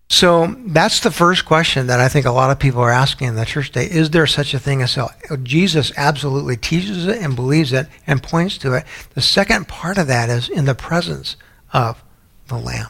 So 0.10 0.54
that's 0.65 1.00
the 1.00 1.12
first 1.12 1.45
question 1.45 1.88
that 1.88 2.02
I 2.02 2.10
think 2.10 2.26
a 2.26 2.32
lot 2.32 2.52
of 2.52 2.60
people 2.60 2.82
are 2.82 2.91
asking 2.91 3.30
in 3.30 3.36
the 3.36 3.45
church 3.45 3.67
today. 3.67 3.86
Is 3.86 4.10
there 4.10 4.28
such 4.28 4.54
a 4.54 4.60
thing 4.60 4.82
as 4.82 4.95
hell? 4.95 5.13
Jesus 5.43 5.93
absolutely 5.95 6.58
teaches 6.58 7.08
it 7.08 7.22
and 7.22 7.38
believes 7.38 7.72
it 7.72 7.88
and 8.06 8.22
points 8.22 8.58
to 8.58 8.74
it. 8.74 8.84
The 9.13 9.22
second 9.22 9.69
part 9.69 9.98
of 9.98 10.08
that 10.08 10.30
is 10.30 10.50
in 10.50 10.65
the 10.65 10.76
presence 10.76 11.38
of 11.72 12.04
the 12.50 12.58
Lamb. 12.58 12.89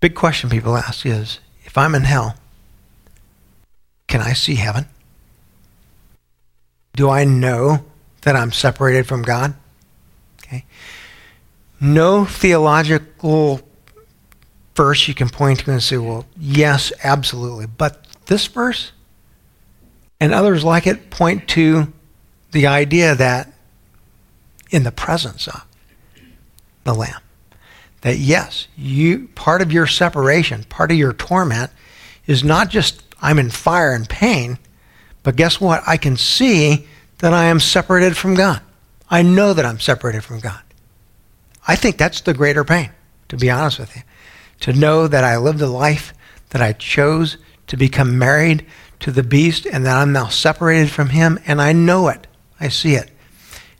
Big 0.00 0.16
question 0.16 0.50
people 0.50 0.76
ask 0.76 1.06
is 1.06 1.38
if 1.64 1.78
I'm 1.78 1.94
in 1.94 2.02
hell, 2.02 2.34
can 4.08 4.20
I 4.20 4.32
see 4.32 4.56
heaven? 4.56 4.86
Do 6.96 7.10
I 7.10 7.24
know 7.24 7.84
that 8.22 8.34
I'm 8.34 8.52
separated 8.52 9.06
from 9.06 9.22
God? 9.22 9.54
Okay. 10.42 10.64
No 11.78 12.24
theological 12.24 13.60
verse 14.74 15.06
you 15.06 15.14
can 15.14 15.28
point 15.28 15.60
to 15.60 15.70
and 15.70 15.82
say, 15.82 15.98
well, 15.98 16.24
yes, 16.38 16.92
absolutely. 17.04 17.66
But 17.66 18.06
this 18.26 18.46
verse 18.46 18.92
and 20.18 20.32
others 20.32 20.64
like 20.64 20.86
it 20.86 21.10
point 21.10 21.48
to 21.48 21.92
the 22.52 22.66
idea 22.66 23.14
that 23.14 23.52
in 24.70 24.82
the 24.82 24.92
presence 24.92 25.46
of 25.46 25.64
the 26.84 26.94
Lamb, 26.94 27.20
that 28.00 28.16
yes, 28.16 28.68
you 28.76 29.28
part 29.34 29.60
of 29.60 29.70
your 29.70 29.86
separation, 29.86 30.64
part 30.64 30.90
of 30.90 30.96
your 30.96 31.12
torment 31.12 31.70
is 32.26 32.42
not 32.42 32.70
just 32.70 33.02
I'm 33.20 33.38
in 33.38 33.50
fire 33.50 33.92
and 33.92 34.08
pain, 34.08 34.58
but 35.26 35.34
guess 35.34 35.60
what? 35.60 35.82
I 35.88 35.96
can 35.96 36.16
see 36.16 36.86
that 37.18 37.32
I 37.34 37.46
am 37.46 37.58
separated 37.58 38.16
from 38.16 38.36
God. 38.36 38.60
I 39.10 39.22
know 39.22 39.54
that 39.54 39.64
I'm 39.64 39.80
separated 39.80 40.22
from 40.22 40.38
God. 40.38 40.60
I 41.66 41.74
think 41.74 41.98
that's 41.98 42.20
the 42.20 42.32
greater 42.32 42.62
pain, 42.62 42.90
to 43.30 43.36
be 43.36 43.50
honest 43.50 43.80
with 43.80 43.96
you. 43.96 44.02
To 44.60 44.72
know 44.72 45.08
that 45.08 45.24
I 45.24 45.36
lived 45.38 45.60
a 45.60 45.66
life 45.66 46.14
that 46.50 46.62
I 46.62 46.74
chose 46.74 47.38
to 47.66 47.76
become 47.76 48.16
married 48.16 48.66
to 49.00 49.10
the 49.10 49.24
beast 49.24 49.66
and 49.66 49.84
that 49.84 49.96
I'm 49.96 50.12
now 50.12 50.28
separated 50.28 50.92
from 50.92 51.08
him, 51.08 51.40
and 51.44 51.60
I 51.60 51.72
know 51.72 52.06
it. 52.06 52.28
I 52.60 52.68
see 52.68 52.94
it. 52.94 53.10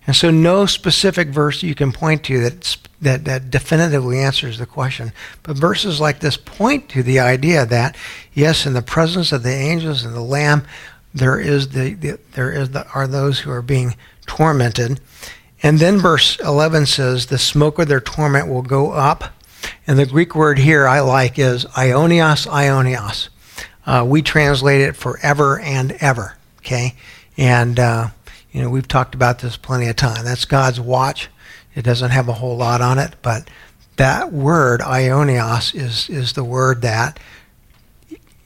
And 0.05 0.17
so, 0.17 0.33
no 0.33 0.67
specific 0.67 1.29
verse 1.29 1.63
you 1.63 1.77
can 1.77 1.93
point 1.93 2.25
to 2.25 2.41
that, 2.41 2.77
that, 3.03 3.25
that 3.25 3.51
definitively 3.53 4.19
answers 4.19 4.59
the 4.59 4.67
question. 4.67 5.13
But 5.45 5.57
verses 5.57 6.01
like 6.01 6.19
this 6.19 6.37
point 6.37 6.89
to 6.89 7.05
the 7.05 7.21
idea 7.21 7.65
that, 7.67 7.97
yes, 8.33 8.67
in 8.67 8.73
the 8.73 8.83
presence 8.83 9.31
of 9.31 9.45
the 9.45 9.55
angels 9.55 10.05
and 10.05 10.15
the 10.15 10.21
Lamb, 10.21 10.67
there 11.17 11.39
is 11.39 11.71
the, 11.71 11.95
the 11.95 12.19
there 12.35 12.53
is 12.53 12.71
the, 12.71 12.87
are 12.91 13.07
those 13.07 13.41
who 13.41 13.51
are 13.51 13.63
being 13.63 13.97
tormented. 14.27 15.01
And 15.63 15.79
then 15.79 15.99
verse 15.99 16.39
11 16.41 16.87
says, 16.87 17.27
the 17.27 17.39
smoke 17.39 17.79
of 17.79 17.89
their 17.89 18.01
torment 18.01 18.49
will 18.49 18.63
go 18.63 18.93
up. 18.93 19.33
And 19.87 19.99
the 19.99 20.07
Greek 20.07 20.35
word 20.35 20.59
here 20.59 20.87
I 20.87 21.01
like 21.01 21.39
is 21.39 21.65
aionios, 21.67 22.47
aionios. 22.47 23.31
Uh, 23.87 24.05
we 24.07 24.21
translate 24.21 24.83
it 24.83 24.97
forever 24.97 25.59
and 25.59 25.93
ever. 26.01 26.37
Okay? 26.59 26.95
And, 27.39 27.81
uh, 27.81 28.09
you 28.53 28.63
know, 28.63 28.69
we've 28.69 28.89
talked 28.89 29.15
about 29.15 29.39
this 29.39 29.57
plenty 29.57 29.89
of 29.89 29.97
time. 29.97 30.25
That's 30.25 30.45
God's 30.45 30.81
watch. 30.81 31.31
It 31.75 31.83
doesn't 31.83 32.11
have 32.11 32.29
a 32.29 32.35
whole 32.35 32.57
lot 32.57 32.81
on 32.81 32.99
it, 32.99 33.15
but 33.23 33.49
that 33.97 34.33
word, 34.33 34.81
aionios, 34.81 35.75
is, 35.75 36.09
is 36.11 36.35
the 36.35 36.45
word 36.45 36.83
that 36.83 37.19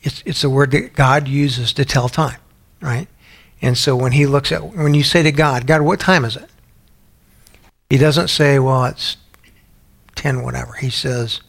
it's, 0.02 0.22
it's 0.24 0.42
the 0.42 0.50
word 0.50 0.70
that 0.70 0.94
God 0.94 1.28
uses 1.28 1.72
to 1.74 1.84
tell 1.84 2.08
time 2.08 2.38
right? 2.80 3.08
And 3.62 3.76
so 3.76 3.94
when 3.94 4.12
he 4.12 4.26
looks 4.26 4.52
at, 4.52 4.74
when 4.74 4.94
you 4.94 5.02
say 5.02 5.22
to 5.22 5.32
God, 5.32 5.66
God, 5.66 5.82
what 5.82 6.00
time 6.00 6.24
is 6.24 6.36
it? 6.36 6.48
He 7.90 7.98
doesn't 7.98 8.28
say, 8.28 8.58
well, 8.58 8.84
it's 8.86 9.16
10, 10.14 10.42
whatever. 10.42 10.74
He 10.74 10.90
says, 10.90 11.40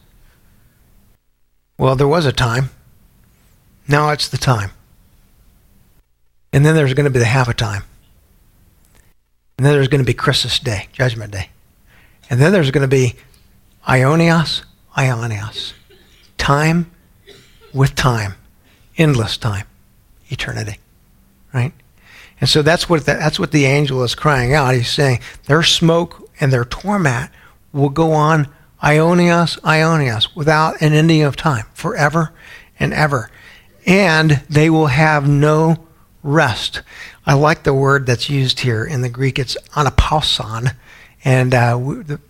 well, 1.78 1.96
there 1.96 2.08
was 2.08 2.26
a 2.26 2.32
time. 2.32 2.70
Now 3.88 4.10
it's 4.10 4.28
the 4.28 4.36
time. 4.36 4.70
And 6.52 6.66
then 6.66 6.74
there's 6.74 6.94
going 6.94 7.04
to 7.04 7.10
be 7.10 7.18
the 7.18 7.24
half 7.24 7.48
a 7.48 7.54
time. 7.54 7.84
And 9.56 9.66
then 9.66 9.72
there's 9.72 9.88
going 9.88 10.00
to 10.00 10.06
be 10.06 10.14
Christmas 10.14 10.58
Day, 10.58 10.88
Judgment 10.92 11.32
Day. 11.32 11.48
And 12.28 12.40
then 12.40 12.52
there's 12.52 12.70
going 12.70 12.82
to 12.82 12.88
be 12.88 13.14
Aionios, 13.86 14.64
aionios. 14.96 15.72
Time 16.36 16.90
with 17.72 17.94
time. 17.94 18.34
Endless 18.98 19.36
time. 19.36 19.66
Eternity 20.28 20.78
right? 21.52 21.72
And 22.40 22.48
so 22.48 22.62
that's 22.62 22.88
what 22.88 23.06
the, 23.06 23.14
that's 23.14 23.38
what 23.38 23.52
the 23.52 23.66
angel 23.66 24.02
is 24.02 24.14
crying 24.14 24.52
out. 24.52 24.74
He's 24.74 24.90
saying 24.90 25.20
their 25.46 25.62
smoke 25.62 26.28
and 26.40 26.52
their 26.52 26.64
torment 26.64 27.30
will 27.72 27.88
go 27.88 28.12
on 28.12 28.48
aionios, 28.82 29.60
aionios, 29.60 30.34
without 30.34 30.80
an 30.82 30.92
ending 30.92 31.22
of 31.22 31.36
time, 31.36 31.66
forever 31.72 32.32
and 32.80 32.92
ever. 32.92 33.30
And 33.86 34.42
they 34.50 34.70
will 34.70 34.88
have 34.88 35.28
no 35.28 35.86
rest. 36.22 36.82
I 37.26 37.34
like 37.34 37.62
the 37.62 37.74
word 37.74 38.06
that's 38.06 38.28
used 38.28 38.60
here 38.60 38.84
in 38.84 39.02
the 39.02 39.08
Greek. 39.08 39.38
It's 39.38 39.56
anapauson. 39.74 40.74
And 41.24 41.54
uh, 41.54 41.78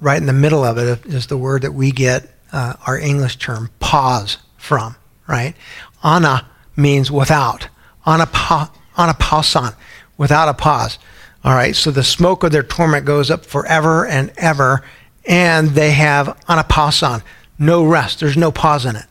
right 0.01 0.21
in 0.21 0.27
the 0.27 0.33
middle 0.35 0.65
of 0.65 0.77
it 0.77 1.07
is 1.07 1.27
the 1.27 1.39
word 1.39 1.63
that 1.63 1.73
we 1.73 1.91
get 1.91 2.29
uh, 2.53 2.75
our 2.87 2.99
English 2.99 3.37
term 3.37 3.71
pause 3.81 4.37
from, 4.59 4.97
right? 5.27 5.55
Ana 6.03 6.49
means 6.77 7.11
without. 7.11 7.69
Anapa, 8.07 8.71
anapauson, 8.97 9.75
without 10.17 10.49
a 10.49 10.55
pause. 10.55 10.99
All 11.45 11.55
right, 11.55 11.75
so 11.75 11.91
the 11.91 12.05
smoke 12.05 12.45
of 12.45 12.53
their 12.53 12.63
torment 12.63 13.05
goes 13.05 13.31
up 13.31 13.45
forever 13.45 14.07
and 14.07 14.33
ever, 14.37 14.83
and 15.27 15.71
they 15.71 15.91
have 15.93 16.39
anapauson, 16.49 17.23
no 17.59 17.85
rest. 17.85 18.21
There's 18.21 18.37
no 18.37 18.53
pause 18.53 18.87
in 18.87 18.97
it. 18.97 19.07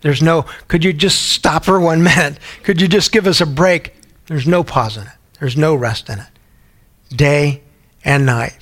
There's 0.00 0.22
no, 0.22 0.46
could 0.68 0.84
you 0.84 0.92
just 0.92 1.30
stop 1.30 1.64
for 1.64 1.78
one 1.80 2.02
minute? 2.02 2.38
Could 2.62 2.80
you 2.80 2.88
just 2.88 3.12
give 3.12 3.26
us 3.26 3.40
a 3.40 3.46
break? 3.46 3.94
There's 4.26 4.46
no 4.46 4.62
pause 4.62 4.96
in 4.96 5.04
it. 5.04 5.12
There's 5.40 5.56
no 5.56 5.74
rest 5.74 6.08
in 6.08 6.18
it. 6.18 6.28
Day 7.14 7.62
and 8.04 8.24
night. 8.24 8.56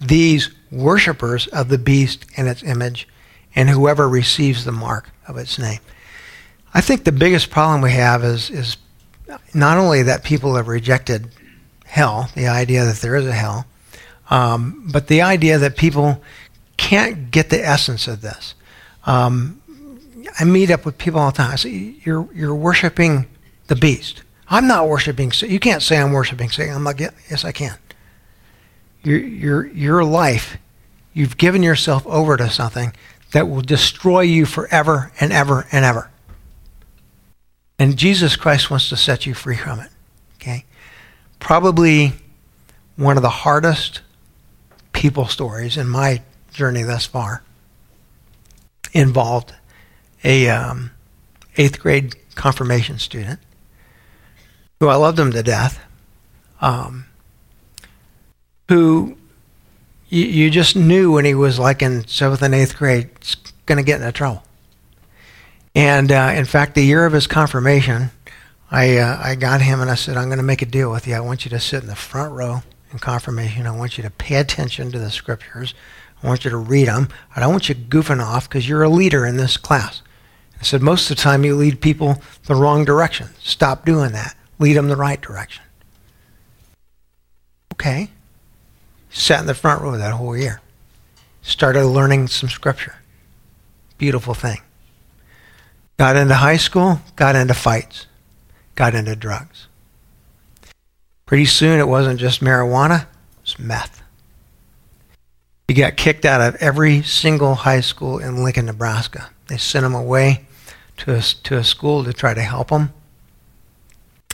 These 0.00 0.50
worshippers 0.70 1.46
of 1.48 1.68
the 1.68 1.78
beast 1.78 2.24
and 2.36 2.48
its 2.48 2.62
image, 2.62 3.08
and 3.54 3.68
whoever 3.68 4.08
receives 4.08 4.64
the 4.64 4.72
mark 4.72 5.10
of 5.26 5.36
its 5.36 5.58
name. 5.58 5.80
I 6.72 6.80
think 6.80 7.04
the 7.04 7.12
biggest 7.12 7.50
problem 7.50 7.82
we 7.82 7.92
have 7.92 8.24
is, 8.24 8.50
is 8.50 8.76
not 9.54 9.78
only 9.78 10.02
that 10.02 10.24
people 10.24 10.54
have 10.56 10.68
rejected 10.68 11.28
hell, 11.84 12.30
the 12.34 12.46
idea 12.46 12.84
that 12.84 12.96
there 12.96 13.16
is 13.16 13.26
a 13.26 13.32
hell, 13.32 13.66
um, 14.30 14.88
but 14.92 15.08
the 15.08 15.22
idea 15.22 15.58
that 15.58 15.76
people 15.76 16.22
can't 16.76 17.30
get 17.30 17.50
the 17.50 17.64
essence 17.64 18.08
of 18.08 18.20
this. 18.20 18.54
Um, 19.06 19.60
I 20.38 20.44
meet 20.44 20.70
up 20.70 20.84
with 20.84 20.98
people 20.98 21.20
all 21.20 21.30
the 21.30 21.36
time. 21.36 21.52
I 21.52 21.56
say, 21.56 21.94
"You're 22.04 22.28
you're 22.34 22.54
worshiping 22.54 23.26
the 23.66 23.76
beast." 23.76 24.22
I'm 24.50 24.66
not 24.66 24.88
worshiping. 24.88 25.32
You 25.36 25.60
can't 25.60 25.80
say 25.80 25.98
I'm 25.98 26.12
worshiping 26.12 26.50
Satan. 26.50 26.74
I'm 26.74 26.84
like, 26.84 26.98
yes, 26.98 27.44
I 27.44 27.52
can. 27.52 27.78
Your 29.04 29.18
your 29.18 29.66
your 29.68 30.04
life, 30.04 30.58
you've 31.14 31.36
given 31.36 31.62
yourself 31.62 32.04
over 32.06 32.36
to 32.36 32.50
something 32.50 32.92
that 33.30 33.48
will 33.48 33.62
destroy 33.62 34.22
you 34.22 34.44
forever 34.44 35.12
and 35.20 35.32
ever 35.32 35.66
and 35.70 35.84
ever. 35.84 36.10
And 37.80 37.96
Jesus 37.96 38.36
Christ 38.36 38.70
wants 38.70 38.90
to 38.90 38.96
set 38.96 39.24
you 39.24 39.32
free 39.32 39.56
from 39.56 39.80
it. 39.80 39.88
Okay? 40.34 40.66
Probably 41.38 42.12
one 42.96 43.16
of 43.16 43.22
the 43.22 43.30
hardest 43.30 44.02
people 44.92 45.26
stories 45.26 45.78
in 45.78 45.88
my 45.88 46.20
journey 46.52 46.82
thus 46.82 47.06
far 47.06 47.42
involved 48.92 49.54
a 50.22 50.50
um, 50.50 50.90
eighth 51.56 51.80
grade 51.80 52.16
confirmation 52.34 52.98
student 52.98 53.40
who 54.78 54.88
I 54.88 54.96
loved 54.96 55.18
him 55.18 55.32
to 55.32 55.42
death, 55.42 55.80
um, 56.60 57.06
who 58.68 59.16
you, 60.10 60.26
you 60.26 60.50
just 60.50 60.76
knew 60.76 61.12
when 61.12 61.24
he 61.24 61.34
was 61.34 61.58
like 61.58 61.80
in 61.80 62.06
seventh 62.06 62.42
and 62.42 62.54
eighth 62.54 62.76
grade 62.76 63.08
going 63.64 63.78
to 63.78 63.82
get 63.82 64.00
into 64.00 64.12
trouble. 64.12 64.42
And 65.74 66.10
uh, 66.10 66.32
in 66.34 66.44
fact, 66.44 66.74
the 66.74 66.84
year 66.84 67.06
of 67.06 67.12
his 67.12 67.26
confirmation, 67.26 68.10
I 68.70 68.98
uh, 68.98 69.20
I 69.22 69.34
got 69.34 69.60
him 69.60 69.80
and 69.80 69.90
I 69.90 69.94
said, 69.94 70.16
I'm 70.16 70.26
going 70.26 70.38
to 70.38 70.44
make 70.44 70.62
a 70.62 70.66
deal 70.66 70.90
with 70.90 71.06
you. 71.06 71.14
I 71.14 71.20
want 71.20 71.44
you 71.44 71.50
to 71.50 71.60
sit 71.60 71.82
in 71.82 71.88
the 71.88 71.96
front 71.96 72.32
row 72.32 72.62
in 72.92 72.98
confirmation. 72.98 73.66
I 73.66 73.76
want 73.76 73.96
you 73.96 74.02
to 74.02 74.10
pay 74.10 74.36
attention 74.36 74.90
to 74.92 74.98
the 74.98 75.10
scriptures. 75.10 75.74
I 76.22 76.26
want 76.26 76.44
you 76.44 76.50
to 76.50 76.56
read 76.56 76.88
them. 76.88 77.08
I 77.34 77.40
don't 77.40 77.52
want 77.52 77.68
you 77.68 77.74
goofing 77.74 78.22
off 78.22 78.48
because 78.48 78.68
you're 78.68 78.82
a 78.82 78.88
leader 78.88 79.24
in 79.24 79.36
this 79.36 79.56
class. 79.56 80.02
I 80.60 80.62
said, 80.62 80.82
most 80.82 81.10
of 81.10 81.16
the 81.16 81.22
time 81.22 81.44
you 81.44 81.56
lead 81.56 81.80
people 81.80 82.20
the 82.44 82.54
wrong 82.54 82.84
direction. 82.84 83.28
Stop 83.38 83.86
doing 83.86 84.12
that. 84.12 84.36
Lead 84.58 84.74
them 84.74 84.88
the 84.88 84.96
right 84.96 85.20
direction. 85.20 85.64
Okay. 87.72 88.10
Sat 89.08 89.40
in 89.40 89.46
the 89.46 89.54
front 89.54 89.80
row 89.80 89.96
that 89.96 90.12
whole 90.12 90.36
year. 90.36 90.60
Started 91.40 91.86
learning 91.86 92.28
some 92.28 92.50
scripture. 92.50 92.96
Beautiful 93.96 94.34
thing. 94.34 94.60
Got 96.00 96.16
into 96.16 96.34
high 96.34 96.56
school, 96.56 96.98
got 97.14 97.36
into 97.36 97.52
fights, 97.52 98.06
got 98.74 98.94
into 98.94 99.14
drugs. 99.14 99.68
Pretty 101.26 101.44
soon 101.44 101.78
it 101.78 101.88
wasn't 101.88 102.18
just 102.18 102.40
marijuana, 102.40 103.02
it 103.02 103.08
was 103.42 103.58
meth. 103.58 104.02
He 105.68 105.74
got 105.74 105.98
kicked 105.98 106.24
out 106.24 106.40
of 106.40 106.54
every 106.54 107.02
single 107.02 107.54
high 107.54 107.82
school 107.82 108.18
in 108.18 108.42
Lincoln, 108.42 108.64
Nebraska. 108.64 109.28
They 109.48 109.58
sent 109.58 109.84
him 109.84 109.94
away 109.94 110.46
to 110.96 111.16
a, 111.16 111.20
to 111.20 111.58
a 111.58 111.64
school 111.64 112.02
to 112.04 112.14
try 112.14 112.32
to 112.32 112.40
help 112.40 112.70
him. 112.70 112.94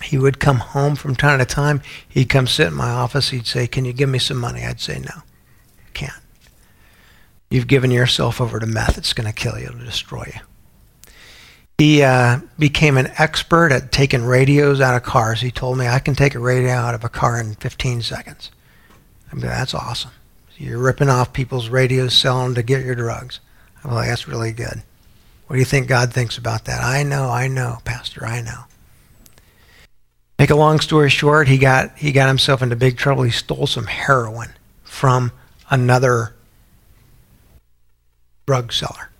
He 0.05 0.18
would 0.18 0.38
come 0.38 0.59
home 0.59 0.94
from 0.94 1.16
time 1.16 1.40
to 1.40 1.44
time. 1.44 1.83
He'd 2.09 2.29
come 2.29 2.46
sit 2.46 2.68
in 2.68 2.74
my 2.74 2.90
office. 2.90 3.31
He'd 3.31 3.48
say, 3.48 3.66
Can 3.66 3.85
you 3.85 3.92
give 3.92 4.09
me 4.09 4.20
some 4.20 4.37
money? 4.38 4.62
I'd 4.62 4.81
say, 4.81 5.00
No, 5.00 5.22
you 5.79 5.92
can't. 5.94 6.22
You've 7.50 7.66
given 7.66 7.90
yourself 7.90 8.40
over 8.40 8.61
to 8.61 8.66
meth. 8.66 8.96
It's 8.96 9.12
going 9.12 9.26
to 9.26 9.33
kill 9.33 9.59
you, 9.59 9.66
it'll 9.66 9.81
destroy 9.81 10.31
you. 10.33 10.40
He 11.78 12.02
uh, 12.02 12.40
became 12.58 12.96
an 12.96 13.12
expert 13.18 13.70
at 13.70 13.92
taking 13.92 14.24
radios 14.24 14.80
out 14.80 14.96
of 14.96 15.02
cars. 15.02 15.42
He 15.42 15.50
told 15.50 15.76
me, 15.76 15.86
I 15.86 15.98
can 15.98 16.14
take 16.14 16.34
a 16.34 16.38
radio 16.38 16.72
out 16.72 16.94
of 16.94 17.04
a 17.04 17.10
car 17.10 17.38
in 17.38 17.54
15 17.54 18.00
seconds. 18.00 18.50
I 19.30 19.34
mean, 19.34 19.44
that's 19.44 19.74
awesome. 19.74 20.12
So 20.50 20.64
you're 20.64 20.78
ripping 20.78 21.10
off 21.10 21.34
people's 21.34 21.68
radios, 21.68 22.14
selling 22.14 22.46
them 22.46 22.54
to 22.54 22.62
get 22.62 22.84
your 22.84 22.94
drugs. 22.94 23.40
I'm 23.84 23.92
like, 23.92 24.08
that's 24.08 24.26
really 24.26 24.52
good. 24.52 24.82
What 25.46 25.54
do 25.54 25.58
you 25.58 25.66
think 25.66 25.86
God 25.86 26.12
thinks 26.12 26.38
about 26.38 26.64
that? 26.64 26.82
I 26.82 27.02
know, 27.02 27.28
I 27.28 27.46
know, 27.46 27.78
Pastor, 27.84 28.24
I 28.24 28.40
know. 28.40 28.64
Make 30.38 30.50
a 30.50 30.56
long 30.56 30.80
story 30.80 31.10
short, 31.10 31.48
he 31.48 31.56
got 31.56 31.96
he 31.96 32.12
got 32.12 32.28
himself 32.28 32.60
into 32.62 32.76
big 32.76 32.98
trouble. 32.98 33.22
He 33.22 33.30
stole 33.30 33.66
some 33.66 33.86
heroin 33.86 34.50
from 34.82 35.32
another 35.70 36.34
drug 38.46 38.72
seller 38.72 39.10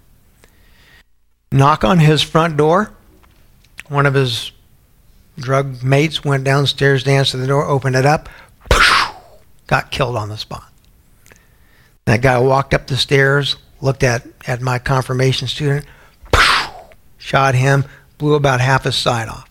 knock 1.53 1.85
on 1.85 1.99
his 1.99 2.23
front 2.23 2.57
door. 2.57 2.91
One 3.89 4.07
of 4.07 4.15
his 4.15 4.53
drug 5.39 5.83
mates 5.83 6.25
went 6.25 6.45
downstairs 6.45 7.05
danced 7.05 7.33
to 7.33 7.37
the 7.37 7.47
door, 7.47 7.67
opened 7.67 7.97
it 7.97 8.07
up, 8.07 8.29
got 9.67 9.91
killed 9.91 10.17
on 10.17 10.29
the 10.29 10.37
spot. 10.37 10.73
That 12.07 12.23
guy 12.23 12.39
walked 12.39 12.73
up 12.73 12.87
the 12.87 12.97
stairs, 12.97 13.57
looked 13.81 14.03
at, 14.03 14.27
at 14.47 14.61
my 14.61 14.79
confirmation 14.79 15.49
student, 15.49 15.85
shot 17.19 17.55
him, 17.55 17.85
blew 18.19 18.35
about 18.35 18.61
half 18.61 18.85
his 18.85 18.97
side 18.97 19.29
off. 19.29 19.49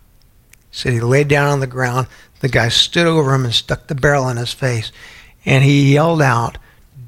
Said 0.71 0.93
he 0.93 0.99
laid 0.99 1.27
down 1.27 1.47
on 1.47 1.59
the 1.61 1.67
ground. 1.67 2.07
The 2.41 2.49
guy 2.49 2.69
stood 2.69 3.07
over 3.07 3.33
him 3.33 3.45
and 3.45 3.53
stuck 3.53 3.87
the 3.87 3.95
barrel 3.95 4.27
in 4.27 4.37
his 4.37 4.51
face. 4.51 4.91
And 5.45 5.63
he 5.63 5.93
yelled 5.93 6.21
out, 6.21 6.57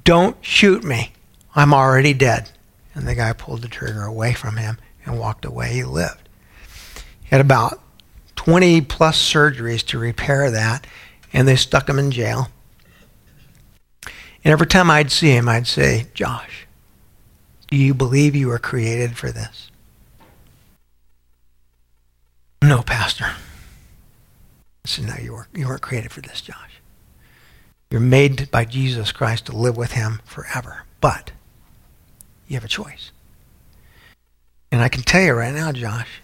Don't 0.05 0.37
shoot 0.41 0.83
me. 0.83 1.11
I'm 1.55 1.73
already 1.73 2.13
dead. 2.13 2.49
And 2.97 3.07
the 3.07 3.13
guy 3.13 3.31
pulled 3.31 3.61
the 3.61 3.67
trigger 3.67 4.03
away 4.03 4.33
from 4.33 4.57
him 4.57 4.79
and 5.05 5.19
walked 5.19 5.45
away. 5.45 5.71
He 5.71 5.83
lived. 5.83 6.27
He 7.21 7.27
had 7.27 7.41
about 7.41 7.79
20 8.35 8.81
plus 8.81 9.17
surgeries 9.17 9.85
to 9.85 9.99
repair 9.99 10.49
that, 10.49 10.87
and 11.31 11.47
they 11.47 11.55
stuck 11.55 11.87
him 11.87 11.99
in 11.99 12.09
jail. 12.09 12.47
And 14.03 14.51
every 14.51 14.65
time 14.65 14.89
I'd 14.89 15.11
see 15.11 15.29
him, 15.29 15.47
I'd 15.47 15.67
say, 15.67 16.07
Josh, 16.15 16.65
do 17.69 17.77
you 17.77 17.93
believe 17.93 18.35
you 18.35 18.47
were 18.47 18.57
created 18.57 19.15
for 19.15 19.31
this? 19.31 19.69
No, 22.63 22.81
Pastor. 22.81 23.25
I 23.25 23.35
said, 24.85 25.05
No, 25.05 25.13
you 25.21 25.33
weren't, 25.33 25.49
you 25.53 25.67
weren't 25.67 25.83
created 25.83 26.11
for 26.11 26.21
this, 26.21 26.41
Josh. 26.41 26.81
You're 27.91 28.01
made 28.01 28.49
by 28.49 28.65
Jesus 28.65 29.11
Christ 29.11 29.45
to 29.45 29.55
live 29.55 29.77
with 29.77 29.91
him 29.91 30.21
forever. 30.25 30.85
But 30.99 31.31
you 32.47 32.55
have 32.55 32.65
a 32.65 32.69
choice. 32.69 33.11
And 34.71 34.81
I 34.81 34.89
can 34.89 35.03
tell 35.03 35.21
you 35.21 35.33
right 35.33 35.53
now, 35.53 35.71
Josh, 35.71 36.21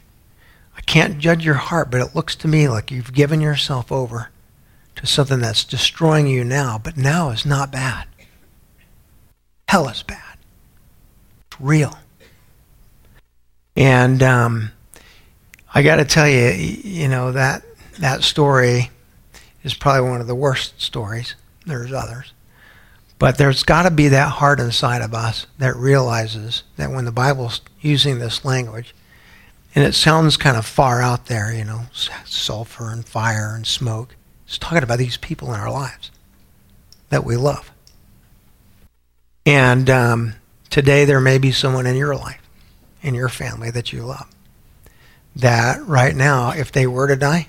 I 0.75 0.81
can't 0.81 1.19
judge 1.19 1.45
your 1.45 1.55
heart, 1.55 1.91
but 1.91 2.01
it 2.01 2.15
looks 2.15 2.35
to 2.37 2.47
me 2.47 2.67
like 2.67 2.91
you've 2.91 3.13
given 3.13 3.41
yourself 3.41 3.91
over 3.91 4.29
to 4.95 5.05
something 5.05 5.39
that's 5.39 5.63
destroying 5.63 6.27
you 6.27 6.43
now, 6.43 6.79
but 6.81 6.97
now 6.97 7.29
is 7.29 7.45
not 7.45 7.71
bad. 7.71 8.07
Hell 9.67 9.87
is 9.89 10.03
bad. 10.03 10.37
It's 11.47 11.59
real. 11.59 11.97
And 13.75 14.21
um, 14.21 14.71
I 15.73 15.81
got 15.81 15.95
to 15.95 16.05
tell 16.05 16.27
you, 16.27 16.49
you 16.51 17.07
know, 17.07 17.31
that, 17.31 17.63
that 17.99 18.23
story 18.23 18.91
is 19.63 19.73
probably 19.73 20.09
one 20.09 20.21
of 20.21 20.27
the 20.27 20.35
worst 20.35 20.79
stories. 20.81 21.35
There's 21.65 21.91
others. 21.91 22.33
But 23.23 23.37
there's 23.37 23.63
got 23.63 23.83
to 23.83 23.89
be 23.89 24.09
that 24.09 24.33
heart 24.33 24.59
inside 24.59 25.01
of 25.01 25.13
us 25.13 25.47
that 25.57 25.77
realizes 25.77 26.63
that 26.75 26.91
when 26.91 27.05
the 27.05 27.11
Bible's 27.13 27.61
using 27.79 28.19
this 28.19 28.43
language, 28.43 28.93
and 29.73 29.85
it 29.85 29.93
sounds 29.93 30.35
kind 30.35 30.57
of 30.57 30.65
far 30.65 31.01
out 31.01 31.27
there, 31.27 31.53
you 31.53 31.63
know, 31.63 31.83
sulfur 32.25 32.91
and 32.91 33.05
fire 33.05 33.53
and 33.55 33.65
smoke, 33.65 34.17
it's 34.45 34.57
talking 34.57 34.83
about 34.83 34.97
these 34.97 35.15
people 35.15 35.53
in 35.53 35.61
our 35.61 35.71
lives 35.71 36.11
that 37.11 37.23
we 37.23 37.37
love. 37.37 37.71
And 39.45 39.89
um, 39.89 40.33
today 40.69 41.05
there 41.05 41.21
may 41.21 41.37
be 41.37 41.53
someone 41.53 41.87
in 41.87 41.95
your 41.95 42.15
life, 42.17 42.41
in 43.01 43.15
your 43.15 43.29
family 43.29 43.71
that 43.71 43.93
you 43.93 44.03
love, 44.03 44.29
that 45.33 45.81
right 45.87 46.13
now, 46.13 46.51
if 46.51 46.73
they 46.73 46.87
were 46.87 47.07
to 47.07 47.15
die, 47.15 47.47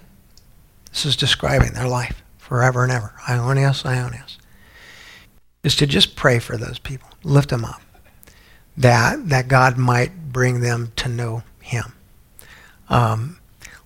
this 0.90 1.04
is 1.04 1.16
describing 1.16 1.72
their 1.72 1.88
life 1.88 2.22
forever 2.38 2.84
and 2.84 2.92
ever. 2.92 3.12
Aionios, 3.26 3.82
Aionios 3.82 4.36
is 5.64 5.74
to 5.76 5.86
just 5.86 6.14
pray 6.14 6.38
for 6.38 6.56
those 6.56 6.78
people, 6.78 7.08
lift 7.24 7.48
them 7.48 7.64
up, 7.64 7.82
that 8.76 9.28
that 9.30 9.48
God 9.48 9.76
might 9.76 10.32
bring 10.32 10.60
them 10.60 10.92
to 10.96 11.08
know 11.08 11.42
Him. 11.60 11.94
Um, 12.88 13.38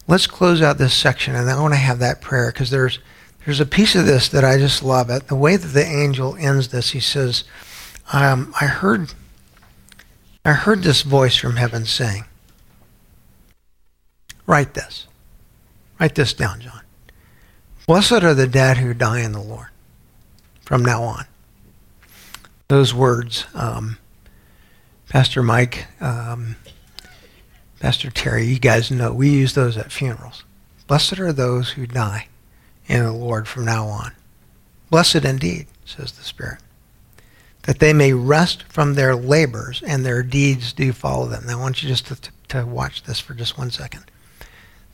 let's 0.06 0.26
close 0.26 0.60
out 0.60 0.76
this 0.76 0.92
section, 0.92 1.34
and 1.34 1.48
I 1.48 1.60
want 1.60 1.72
to 1.72 1.78
have 1.78 2.00
that 2.00 2.20
prayer 2.20 2.52
because 2.52 2.70
there's 2.70 2.98
there's 3.46 3.60
a 3.60 3.66
piece 3.66 3.94
of 3.94 4.04
this 4.04 4.28
that 4.28 4.44
I 4.44 4.58
just 4.58 4.82
love. 4.82 5.08
It 5.08 5.28
the 5.28 5.36
way 5.36 5.56
that 5.56 5.68
the 5.68 5.86
angel 5.86 6.36
ends 6.36 6.68
this, 6.68 6.90
he 6.90 7.00
says, 7.00 7.44
um, 8.12 8.52
I 8.60 8.66
heard 8.66 9.14
I 10.44 10.52
heard 10.52 10.82
this 10.82 11.02
voice 11.02 11.36
from 11.36 11.56
heaven 11.56 11.84
saying, 11.84 12.24
Write 14.46 14.74
this. 14.74 15.06
Write 16.00 16.14
this 16.14 16.32
down, 16.32 16.60
John. 16.60 16.80
Blessed 17.86 18.22
are 18.22 18.34
the 18.34 18.46
dead 18.46 18.78
who 18.78 18.94
die 18.94 19.20
in 19.20 19.32
the 19.32 19.42
Lord 19.42 19.68
from 20.62 20.82
now 20.84 21.02
on. 21.02 21.26
Those 22.68 22.92
words, 22.92 23.46
um, 23.54 23.96
Pastor 25.08 25.42
Mike, 25.42 25.86
um, 26.02 26.56
Pastor 27.80 28.10
Terry, 28.10 28.44
you 28.44 28.58
guys 28.58 28.90
know 28.90 29.10
we 29.10 29.30
use 29.30 29.54
those 29.54 29.78
at 29.78 29.90
funerals. 29.90 30.44
Blessed 30.86 31.18
are 31.18 31.32
those 31.32 31.70
who 31.70 31.86
die 31.86 32.28
in 32.86 33.04
the 33.04 33.12
Lord 33.12 33.48
from 33.48 33.64
now 33.64 33.86
on. 33.86 34.12
Blessed 34.90 35.24
indeed, 35.24 35.66
says 35.86 36.12
the 36.12 36.22
Spirit, 36.22 36.58
that 37.62 37.78
they 37.78 37.94
may 37.94 38.12
rest 38.12 38.64
from 38.64 38.94
their 38.94 39.16
labors 39.16 39.82
and 39.86 40.04
their 40.04 40.22
deeds 40.22 40.74
do 40.74 40.92
follow 40.92 41.26
them. 41.26 41.46
Now, 41.46 41.58
I 41.58 41.62
want 41.62 41.82
you 41.82 41.88
just 41.88 42.06
to, 42.08 42.18
to 42.48 42.66
watch 42.66 43.02
this 43.04 43.18
for 43.18 43.32
just 43.32 43.56
one 43.56 43.70
second. 43.70 44.04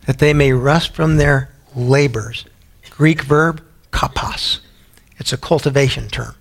That 0.07 0.21
they 0.21 0.33
may 0.33 0.53
rest 0.53 0.95
from 0.95 1.17
their 1.17 1.51
labors. 1.75 2.45
Greek 2.91 3.23
verb, 3.23 3.65
kopos. 3.91 4.61
It's 5.19 5.33
a 5.33 5.37
cultivation 5.37 6.07
term. 6.07 6.37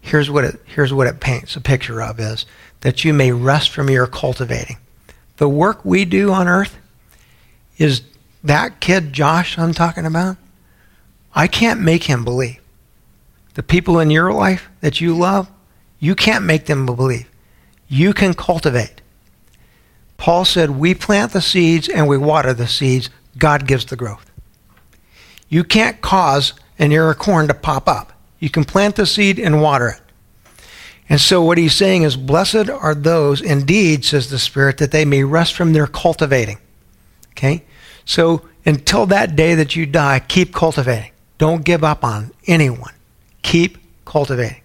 Here's 0.00 0.30
what 0.30 0.44
it, 0.44 0.60
here's 0.64 0.92
what 0.92 1.06
it 1.06 1.20
paints 1.20 1.56
a 1.56 1.60
picture 1.60 2.02
of 2.02 2.18
is 2.18 2.46
that 2.80 3.04
you 3.04 3.12
may 3.12 3.32
rest 3.32 3.70
from 3.70 3.90
your 3.90 4.06
cultivating. 4.06 4.78
The 5.36 5.48
work 5.48 5.84
we 5.84 6.04
do 6.04 6.32
on 6.32 6.48
earth 6.48 6.76
is 7.78 8.02
that 8.42 8.80
kid 8.80 9.12
Josh 9.12 9.58
I'm 9.58 9.74
talking 9.74 10.06
about. 10.06 10.36
I 11.34 11.46
can't 11.46 11.80
make 11.80 12.04
him 12.04 12.24
believe. 12.24 12.58
The 13.54 13.62
people 13.62 13.98
in 13.98 14.10
your 14.10 14.32
life 14.32 14.68
that 14.80 15.00
you 15.00 15.16
love, 15.16 15.48
you 15.98 16.14
can't 16.14 16.44
make 16.44 16.66
them 16.66 16.86
believe. 16.86 17.28
You 17.88 18.12
can 18.12 18.34
cultivate. 18.34 19.00
Paul 20.16 20.44
said, 20.44 20.70
We 20.70 20.94
plant 20.94 21.32
the 21.32 21.40
seeds 21.40 21.88
and 21.88 22.06
we 22.06 22.16
water 22.16 22.52
the 22.52 22.68
seeds. 22.68 23.10
God 23.38 23.66
gives 23.66 23.86
the 23.86 23.96
growth. 23.96 24.30
You 25.48 25.64
can't 25.64 26.00
cause 26.00 26.52
an 26.78 26.92
ear 26.92 27.10
of 27.10 27.18
corn 27.18 27.48
to 27.48 27.54
pop 27.54 27.88
up. 27.88 28.12
You 28.40 28.50
can 28.50 28.64
plant 28.64 28.96
the 28.96 29.06
seed 29.06 29.38
and 29.38 29.62
water 29.62 29.88
it. 29.90 30.00
And 31.08 31.20
so 31.20 31.42
what 31.42 31.58
he's 31.58 31.74
saying 31.74 32.02
is, 32.02 32.16
Blessed 32.16 32.70
are 32.70 32.94
those, 32.94 33.40
indeed, 33.40 34.04
says 34.04 34.30
the 34.30 34.38
Spirit, 34.38 34.78
that 34.78 34.92
they 34.92 35.04
may 35.04 35.24
rest 35.24 35.54
from 35.54 35.72
their 35.72 35.86
cultivating. 35.86 36.58
Okay? 37.32 37.64
So 38.04 38.48
until 38.64 39.06
that 39.06 39.36
day 39.36 39.54
that 39.54 39.76
you 39.76 39.86
die, 39.86 40.20
keep 40.20 40.54
cultivating. 40.54 41.10
Don't 41.38 41.64
give 41.64 41.82
up 41.82 42.04
on 42.04 42.32
anyone. 42.46 42.94
Keep 43.42 43.78
cultivating. 44.04 44.62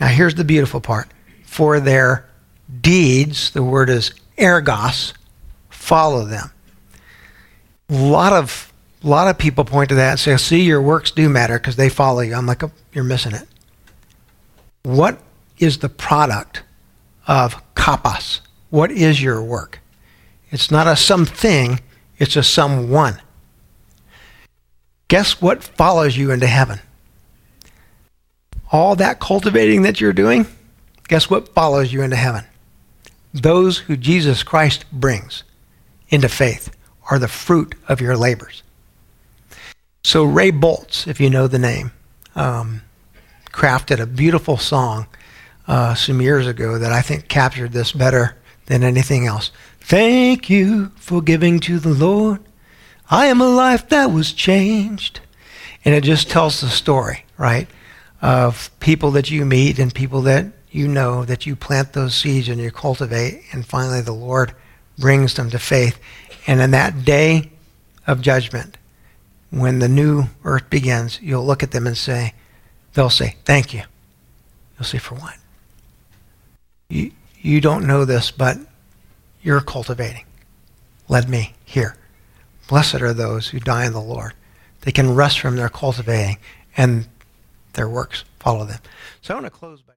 Now, 0.00 0.08
here's 0.08 0.34
the 0.34 0.44
beautiful 0.44 0.80
part. 0.80 1.08
For 1.44 1.78
their 1.80 2.28
deeds, 2.80 3.50
the 3.50 3.62
word 3.62 3.90
is 3.90 4.12
ergos, 4.38 5.12
follow 5.68 6.24
them. 6.24 6.50
A 7.90 7.94
lot 7.94 8.32
of, 8.32 8.71
a 9.02 9.08
lot 9.08 9.28
of 9.28 9.38
people 9.38 9.64
point 9.64 9.88
to 9.88 9.94
that 9.96 10.10
and 10.10 10.20
say, 10.20 10.36
see, 10.36 10.62
your 10.62 10.80
works 10.80 11.10
do 11.10 11.28
matter 11.28 11.58
because 11.58 11.76
they 11.76 11.88
follow 11.88 12.20
you. 12.20 12.34
I'm 12.34 12.46
like, 12.46 12.62
oh, 12.62 12.72
you're 12.92 13.04
missing 13.04 13.34
it. 13.34 13.46
What 14.82 15.20
is 15.58 15.78
the 15.78 15.88
product 15.88 16.62
of 17.26 17.62
kopos? 17.74 18.40
What 18.70 18.90
is 18.90 19.22
your 19.22 19.42
work? 19.42 19.80
It's 20.50 20.70
not 20.70 20.86
a 20.86 20.96
something, 20.96 21.80
it's 22.18 22.36
a 22.36 22.42
someone. 22.42 23.20
Guess 25.08 25.40
what 25.40 25.62
follows 25.62 26.16
you 26.16 26.30
into 26.30 26.46
heaven? 26.46 26.80
All 28.70 28.96
that 28.96 29.20
cultivating 29.20 29.82
that 29.82 30.00
you're 30.00 30.12
doing, 30.12 30.46
guess 31.08 31.28
what 31.28 31.54
follows 31.54 31.92
you 31.92 32.02
into 32.02 32.16
heaven? 32.16 32.44
Those 33.34 33.78
who 33.78 33.96
Jesus 33.96 34.42
Christ 34.42 34.84
brings 34.92 35.42
into 36.08 36.28
faith 36.28 36.74
are 37.10 37.18
the 37.18 37.28
fruit 37.28 37.74
of 37.88 38.00
your 38.00 38.16
labors. 38.16 38.62
So, 40.04 40.24
Ray 40.24 40.50
Boltz, 40.50 41.06
if 41.06 41.20
you 41.20 41.30
know 41.30 41.46
the 41.46 41.58
name, 41.58 41.92
um, 42.34 42.82
crafted 43.46 44.00
a 44.00 44.06
beautiful 44.06 44.56
song 44.56 45.06
uh, 45.68 45.94
some 45.94 46.20
years 46.20 46.46
ago 46.46 46.78
that 46.78 46.92
I 46.92 47.02
think 47.02 47.28
captured 47.28 47.72
this 47.72 47.92
better 47.92 48.36
than 48.66 48.82
anything 48.82 49.26
else. 49.26 49.52
Thank 49.80 50.50
you 50.50 50.88
for 50.96 51.22
giving 51.22 51.60
to 51.60 51.78
the 51.78 51.94
Lord. 51.94 52.40
I 53.10 53.26
am 53.26 53.40
a 53.40 53.48
life 53.48 53.88
that 53.90 54.10
was 54.10 54.32
changed. 54.32 55.20
And 55.84 55.94
it 55.94 56.04
just 56.04 56.30
tells 56.30 56.60
the 56.60 56.68
story, 56.68 57.24
right, 57.36 57.68
of 58.20 58.70
people 58.80 59.10
that 59.12 59.30
you 59.30 59.44
meet 59.44 59.78
and 59.78 59.94
people 59.94 60.22
that 60.22 60.46
you 60.70 60.88
know 60.88 61.24
that 61.24 61.44
you 61.44 61.54
plant 61.56 61.92
those 61.92 62.14
seeds 62.14 62.48
and 62.48 62.60
you 62.60 62.70
cultivate, 62.70 63.42
and 63.52 63.66
finally 63.66 64.00
the 64.00 64.12
Lord 64.12 64.54
brings 64.98 65.34
them 65.34 65.50
to 65.50 65.58
faith. 65.58 65.98
And 66.46 66.60
in 66.60 66.70
that 66.70 67.04
day 67.04 67.50
of 68.06 68.20
judgment, 68.20 68.78
when 69.52 69.80
the 69.80 69.88
new 69.88 70.24
earth 70.44 70.68
begins, 70.70 71.20
you'll 71.20 71.44
look 71.44 71.62
at 71.62 71.72
them 71.72 71.86
and 71.86 71.96
say, 71.96 72.32
they'll 72.94 73.10
say, 73.10 73.36
Thank 73.44 73.74
you. 73.74 73.82
You'll 74.76 74.86
say, 74.86 74.98
For 74.98 75.14
what? 75.14 75.36
You, 76.88 77.12
you 77.38 77.60
don't 77.60 77.86
know 77.86 78.04
this, 78.06 78.30
but 78.30 78.56
you're 79.42 79.60
cultivating. 79.60 80.24
Led 81.06 81.28
me 81.28 81.54
here. 81.64 81.96
Blessed 82.66 83.02
are 83.02 83.12
those 83.12 83.48
who 83.48 83.60
die 83.60 83.84
in 83.84 83.92
the 83.92 84.00
Lord. 84.00 84.32
They 84.80 84.92
can 84.92 85.14
rest 85.14 85.38
from 85.38 85.56
their 85.56 85.68
cultivating, 85.68 86.38
and 86.74 87.06
their 87.74 87.88
works 87.88 88.24
follow 88.38 88.64
them. 88.64 88.80
So 89.20 89.34
I 89.34 89.36
want 89.36 89.46
to 89.46 89.50
close 89.50 89.82
by. 89.82 89.90